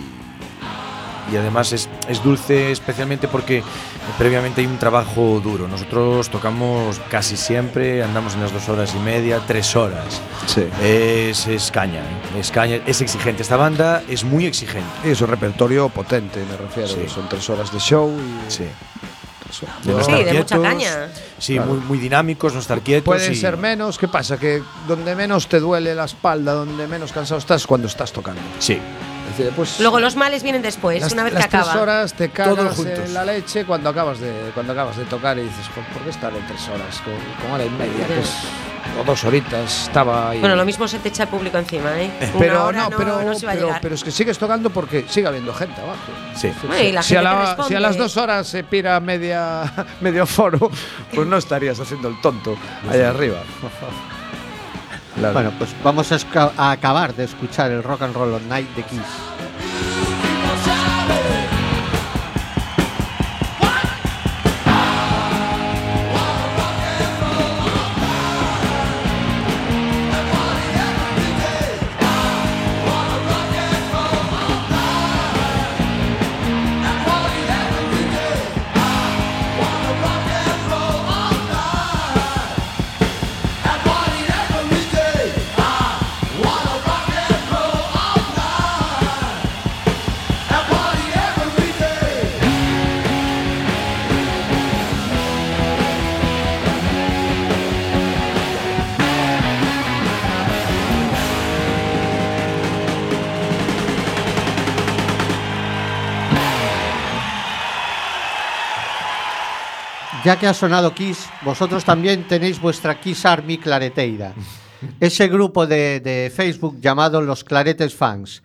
[1.33, 3.63] y además es, es dulce especialmente porque
[4.17, 5.67] previamente hay un trabajo duro.
[5.67, 10.21] Nosotros tocamos casi siempre, andamos en las dos horas y media, tres horas.
[10.45, 10.65] Sí.
[10.81, 12.39] Es, es caña, ¿eh?
[12.39, 13.41] es caña, es exigente.
[13.43, 14.87] Esta banda es muy exigente.
[15.05, 16.89] Y es un repertorio potente, me refiero.
[16.89, 17.07] Sí.
[17.13, 18.65] Son tres horas de show y Sí.
[19.83, 20.59] De no Sí, de mucha quietos.
[20.63, 21.09] caña.
[21.37, 23.05] Sí, muy, muy dinámicos, no estar quietos.
[23.05, 24.37] Pueden y- ser menos, ¿qué pasa?
[24.39, 28.41] Que donde menos te duele la espalda, donde menos cansado estás, es cuando estás tocando.
[28.57, 28.79] Sí.
[29.55, 31.71] Pues, Luego los males vienen después, las, una vez las que acaba.
[31.71, 32.99] tres horas te Todos cagas juntos.
[33.05, 36.09] en la leche cuando acabas de cuando acabas de tocar y dices, "Jo, ¿por qué
[36.11, 37.01] estar en tres horas?
[37.01, 38.33] Con, con hora y media, que es-
[38.99, 40.39] o dos horitas, estaba ahí.
[40.39, 42.11] Bueno, lo mismo se te echa el público encima, ¿eh?
[42.33, 43.81] Una pero hora no, pero, no se va a pero, llegar.
[43.81, 45.99] pero es que sigues tocando porque sigue habiendo gente abajo.
[46.35, 46.51] Sí.
[46.67, 48.99] Bueno, y la si, a gente te la- si a las dos horas se pira
[48.99, 49.63] media,
[50.01, 50.69] medio foro,
[51.15, 52.55] pues no estarías haciendo el tonto
[52.89, 53.37] allá arriba.
[55.15, 59.32] Bueno, pues vamos a acabar de escuchar el Rock and Roll on Night de Kiss.
[110.23, 114.33] Ya que ha sonado Kiss, vosotros también tenéis vuestra Kiss Army Clareteira,
[115.01, 118.41] ese grupo de, Facebook llamado Los Claretes Fans.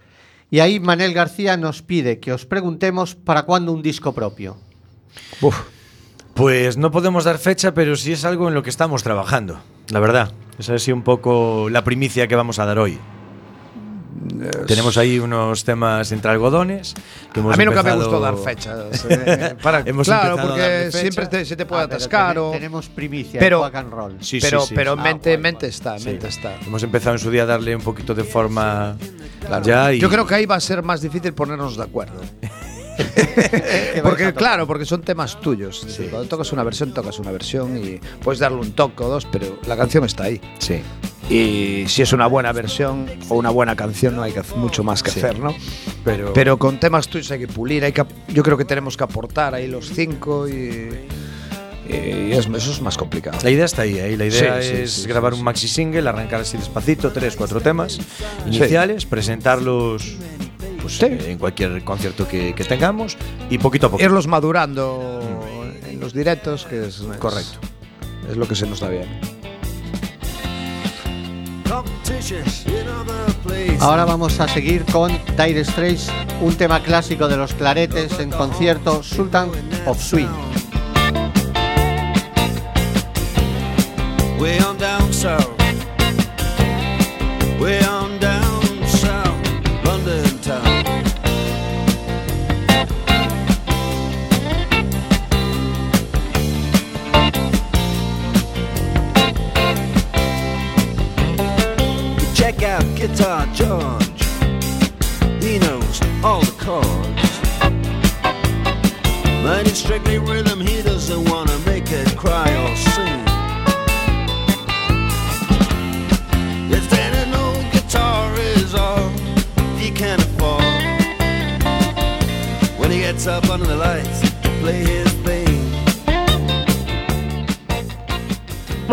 [0.51, 4.57] Y ahí Manel García nos pide que os preguntemos para cuándo un disco propio.
[6.35, 9.61] Pues no podemos dar fecha, pero sí es algo en lo que estamos trabajando,
[9.91, 10.33] la verdad.
[10.59, 12.99] Esa es un poco la primicia que vamos a dar hoy.
[14.66, 16.95] Tenemos ahí unos temas entre algodones.
[17.33, 19.05] Que hemos a mí nunca me empezado- gustó dar fechas.
[19.09, 22.35] eh, para, Hemos claro, porque siempre te- se te puede Ah, pero atascar.
[22.35, 24.16] tene- o- Tenemos primicia pero- en Rock and Roll.
[24.21, 24.75] Sí, pero sí, sí.
[24.75, 25.71] pero Ah, mente, guay, mente guay.
[25.71, 26.07] está, Sí.
[26.07, 26.57] mente está.
[26.66, 28.97] Hemos empezado en su día a darle un poquito de forma
[29.47, 29.64] Claro.
[29.64, 32.21] ya y Yo creo que ahí va a ser más difícil ponernos de acuerdo.
[34.03, 35.85] porque claro, porque son temas tuyos.
[35.87, 39.27] Decir, Cuando tocas una versión, tocas una versión y puedes darle un toque o dos,
[39.31, 40.41] pero la canción está ahí.
[40.59, 40.83] sí.
[41.31, 45.03] Y si es una buena versión o una buena canción, no hay que mucho más
[45.03, 45.18] que Sí.
[45.20, 45.55] hacer, ¿no?
[46.05, 49.05] Pero, Pero con temas tuyos hay que pulir, hay que, yo creo que tenemos que
[49.05, 50.89] aportar ahí los cinco y,
[51.87, 53.37] y es- eso es más complicado.
[53.43, 54.16] la idea está ahí, ¿eh?
[54.16, 57.99] la idea Sí, es sí, grabar un maxi single, arrancar así despacito, tres, cuatro temas
[58.47, 60.16] iniciales, presentarlos
[60.81, 63.18] pues, eh, en cualquier concierto que, que tengamos
[63.51, 64.03] y poquito a poco.
[64.03, 65.20] Irlos madurando
[65.91, 67.59] en los directos, que es- Correcto.
[68.31, 69.07] Es lo que se nos da bien.
[73.81, 76.09] Ahora vamos a seguir con Dire Straits,
[76.41, 79.51] un tema clásico de los claretes en concierto Sultan
[79.87, 80.29] of Swing.
[84.39, 85.57] Way on down south.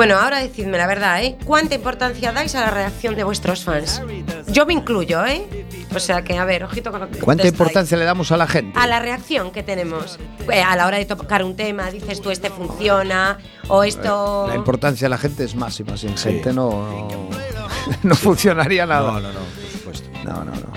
[0.06, 1.36] Bueno, ahora decidme la verdad, ¿eh?
[1.46, 4.04] ¿Cuánta importancia dais a la reacción de vuestros fans?
[4.50, 5.66] Yo me incluyo, ¿eh?
[5.96, 8.46] O sea que, a ver, ojito con lo que ¿Cuánta importancia le damos a la
[8.46, 8.78] gente?
[8.80, 10.20] A la reacción que tenemos.
[10.54, 14.46] Eh, a la hora de tocar un tema, dices tú, este funciona, o esto...
[14.48, 15.98] La importancia de la gente es máxima.
[15.98, 16.70] Sin gente no,
[17.10, 17.30] no,
[18.04, 19.12] no funcionaría nada.
[19.12, 20.10] No, no, no, por supuesto.
[20.24, 20.72] No, no, no.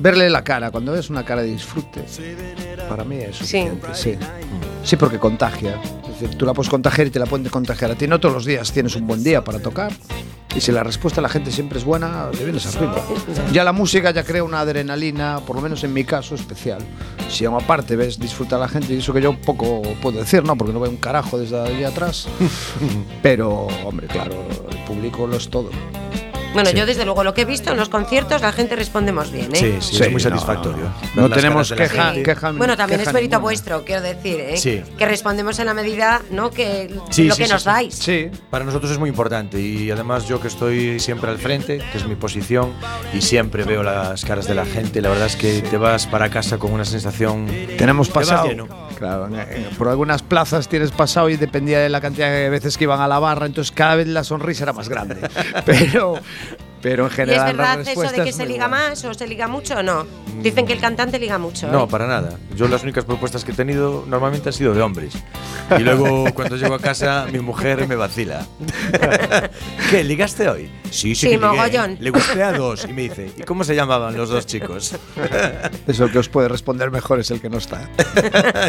[0.00, 2.04] Verle la cara, cuando ves una cara de disfrute,
[2.88, 3.94] para mí es suficiente.
[3.94, 4.18] Sí,
[4.82, 5.80] sí porque contagia.
[6.28, 8.06] Tú la puedes contagiar y te la pueden contagiar a ti.
[8.06, 9.92] No todos los días tienes un buen día para tocar.
[10.54, 12.96] Y si la respuesta de la gente siempre es buena, te vienes arriba.
[13.52, 16.82] Ya la música ya crea una adrenalina, por lo menos en mi caso, especial.
[17.30, 20.44] Si aún aparte ves disfrutar a la gente, y eso que yo poco puedo decir,
[20.44, 20.56] ¿no?
[20.56, 22.28] Porque no veo un carajo desde allí atrás.
[23.22, 24.34] Pero, hombre, claro,
[24.70, 25.70] el público lo es todo.
[26.52, 26.76] Bueno, Sí.
[26.76, 29.56] yo desde luego lo que he visto en los conciertos, la gente respondemos bien, ¿eh?
[29.58, 30.84] Sí, sí, Sí, es muy no, satisfactorio.
[31.14, 33.42] no Ver las tenemos queja- queja- Bueno, también es queja mérito ninguna.
[33.42, 34.56] vuestro, quiero decir, ¿eh?
[34.56, 34.82] Sí.
[34.98, 36.50] Que respondemos en la medida, ¿no?
[36.50, 37.68] Que Sí, lo sí, que sí, nos sí.
[37.68, 37.94] dais.
[37.94, 38.30] Sí.
[38.50, 42.06] Para nosotros es muy importante y además yo que estoy siempre al frente, que es
[42.06, 42.72] mi posición,
[43.14, 46.28] y siempre veo las caras de la gente, la verdad es que te vas para
[46.30, 47.46] casa con una sensación...
[47.78, 48.46] Tenemos pasado.
[48.48, 48.68] lleno.
[48.98, 49.28] Claro,
[49.78, 53.08] por algunas plazas tienes pasado y dependía de la cantidad de veces que iban a
[53.08, 55.16] la barra, entonces cada vez la sonrisa era más grande.
[55.66, 56.14] pero,
[56.82, 57.56] pero en ¿Y es general.
[57.56, 60.06] verdad eso de que se liga más o se liga mucho o no?
[60.40, 61.68] Dicen que el cantante liga mucho.
[61.68, 61.88] No, ¿eh?
[61.90, 62.38] para nada.
[62.56, 65.14] Yo las únicas propuestas que he tenido normalmente han sido de hombres.
[65.78, 68.46] Y luego cuando llego a casa mi mujer me vacila.
[69.90, 70.04] ¿Qué?
[70.04, 70.70] ¿Ligaste hoy?
[70.90, 71.46] Sí, sí, Sí, que ligué.
[71.46, 71.96] mogollón.
[72.00, 74.94] Le gusté a dos y me dice, ¿y cómo se llamaban los dos chicos?
[75.86, 77.88] Eso que os puede responder mejor es el que no está.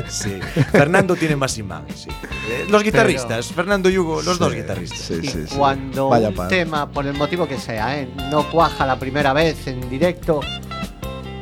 [0.08, 0.40] sí.
[0.72, 2.10] Fernando tiene más imán, sí.
[2.50, 5.00] Eh, Los guitarristas, Fernando y Hugo, los dos Sí, guitarristas.
[5.00, 5.56] sí, Y sí, sí.
[5.58, 6.48] cuando Vaya un par.
[6.48, 8.08] tema, por el motivo que sea, ¿eh?
[8.32, 10.40] no cuaja la primera vez en directo,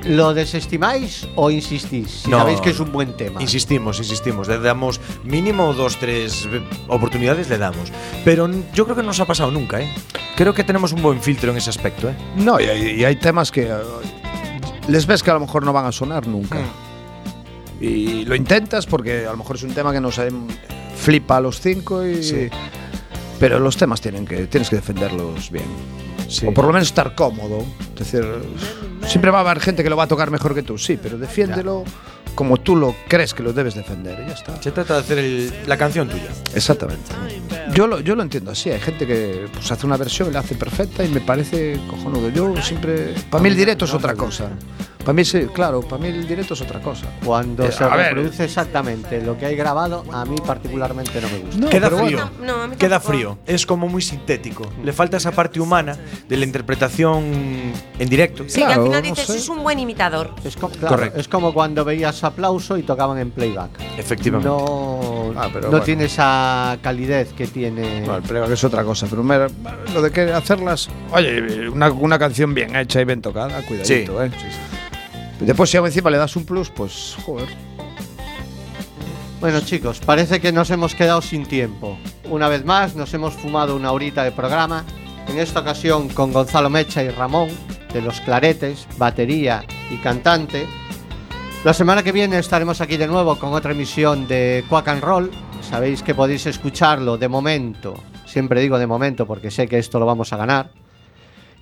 [0.06, 2.24] ¿lo desestimáis o insistís?
[2.24, 3.42] Si No, sabéis que es un buen tema.
[3.42, 4.48] Insistimos, insistimos.
[4.48, 7.92] Le damos mínimo dos, tres eh, oportunidades, le damos.
[8.26, 9.90] Pero yo creo que no nos ha pasado nunca, ¿eh?
[10.36, 12.16] Creo que tenemos un buen filtro en ese aspecto, ¿eh?
[12.36, 13.76] No, y hay, y hay temas que eh,
[14.88, 16.60] les ves que a lo mejor no van a sonar nunca.
[16.60, 17.84] Mm.
[17.84, 20.48] Y lo intentas porque a lo mejor es un tema que nos em,
[20.96, 22.24] flipa a los cinco y.
[22.24, 22.50] Sí.
[23.40, 25.66] Pero los temas tienen que, tienes que defenderlos bien.
[26.32, 26.46] Sí.
[26.48, 27.66] O por lo menos estar cómodo.
[27.94, 28.26] Es decir,
[29.08, 31.18] siempre va a haber gente que lo va a tocar mejor que tú, sí, pero
[31.18, 31.84] defiéndelo
[32.36, 34.62] como tú lo crees que lo debes defender y ya está.
[34.62, 36.30] Se trata de hacer el- la canción tuya.
[36.56, 37.12] Exactamente.
[37.74, 38.70] Yo lo, yo lo entiendo así.
[38.72, 42.30] Hay gente que pues, hace una versión y la hace perfecta y me parece cojonudo.
[42.30, 43.14] Yo siempre.
[43.30, 44.50] Para mí el directo es otra cosa.
[45.02, 47.08] Para mí, sí, claro, para mí el directo es otra cosa.
[47.26, 47.94] Cuando Eh, se ver.
[48.16, 51.58] reproduce exactamente lo que hay grabado, a mí particularmente no me gusta.
[51.60, 52.00] No, Queda frío.
[52.02, 52.32] bueno.
[52.40, 53.38] No, no, a mí Queda frío.
[53.46, 54.70] Es como muy sintético.
[54.84, 55.98] Le falta esa parte humana
[56.30, 57.24] de la interpretación
[58.00, 58.44] en directo.
[58.48, 59.38] Sí, que Claro, al final no dices, sé.
[59.38, 60.36] es un buen imitador.
[60.44, 61.20] Es, co- claro, Correcto.
[61.20, 63.72] es como cuando veías aplauso y tocaban en playback.
[63.98, 64.48] Efectivamente.
[64.48, 65.86] No, Ah, pero no bueno.
[65.86, 68.02] tiene esa calidez que tiene.
[68.02, 70.90] No, el playback es otra cosa, pero lo de que hacerlas.
[71.12, 73.86] Oye, una, una canción bien hecha y bien tocada, cuidadito,
[74.22, 74.32] Sí, ¿eh?
[75.42, 77.50] Después, si encima le das un plus, pues, joder.
[79.40, 81.98] Bueno, chicos, parece que nos hemos quedado sin tiempo.
[82.30, 84.86] Una vez más, nos hemos fumado una horita de programa.
[85.28, 87.50] En esta ocasión con Gonzalo Mecha y Ramón,
[87.92, 90.68] de los Claretes, batería y cantante.
[91.64, 95.32] La semana que viene estaremos aquí de nuevo con otra emisión de Quack and Roll.
[95.62, 97.96] Sabéis que podéis escucharlo de momento.
[98.28, 100.81] Siempre digo de momento porque sé que esto lo vamos a ganar.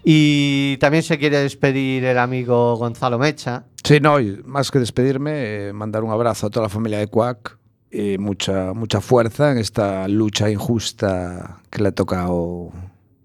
[0.03, 3.63] Y también se quiere despedir el amigo Gonzalo Mecha.
[3.83, 7.07] Sí, no, y más que despedirme, eh, mandar un abrazo a toda la familia de
[7.07, 7.57] Quack
[7.91, 12.71] y mucha, mucha fuerza en esta lucha injusta que le ha tocado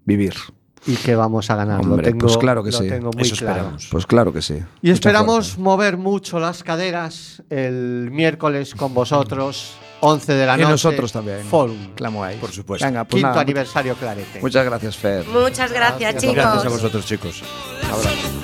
[0.05, 0.33] vivir.
[0.87, 1.83] y que vamos a ganar.
[1.83, 2.87] lo Hombre, tengo, pues claro que lo sí.
[2.87, 3.55] tengo muy Eso claro.
[3.57, 3.87] esperamos.
[3.91, 4.53] Pues claro que sí.
[4.81, 5.61] Y Mucha esperamos fuerza.
[5.61, 9.75] mover mucho las caderas el miércoles con vosotros,
[10.05, 10.71] 11 de la Y noche.
[10.71, 11.43] nosotros también.
[11.45, 11.93] Forum.
[11.95, 12.37] Clamo ahí.
[12.37, 12.85] Por supuesto.
[12.85, 14.39] Venga, pues Quinto nada, aniversario Clarete.
[14.41, 15.25] Muchas gracias, Fer.
[15.27, 16.35] Muchas gracias, chicos.
[16.35, 17.41] Gracias a vosotros, chicos.
[17.83, 18.34] Un abrazo.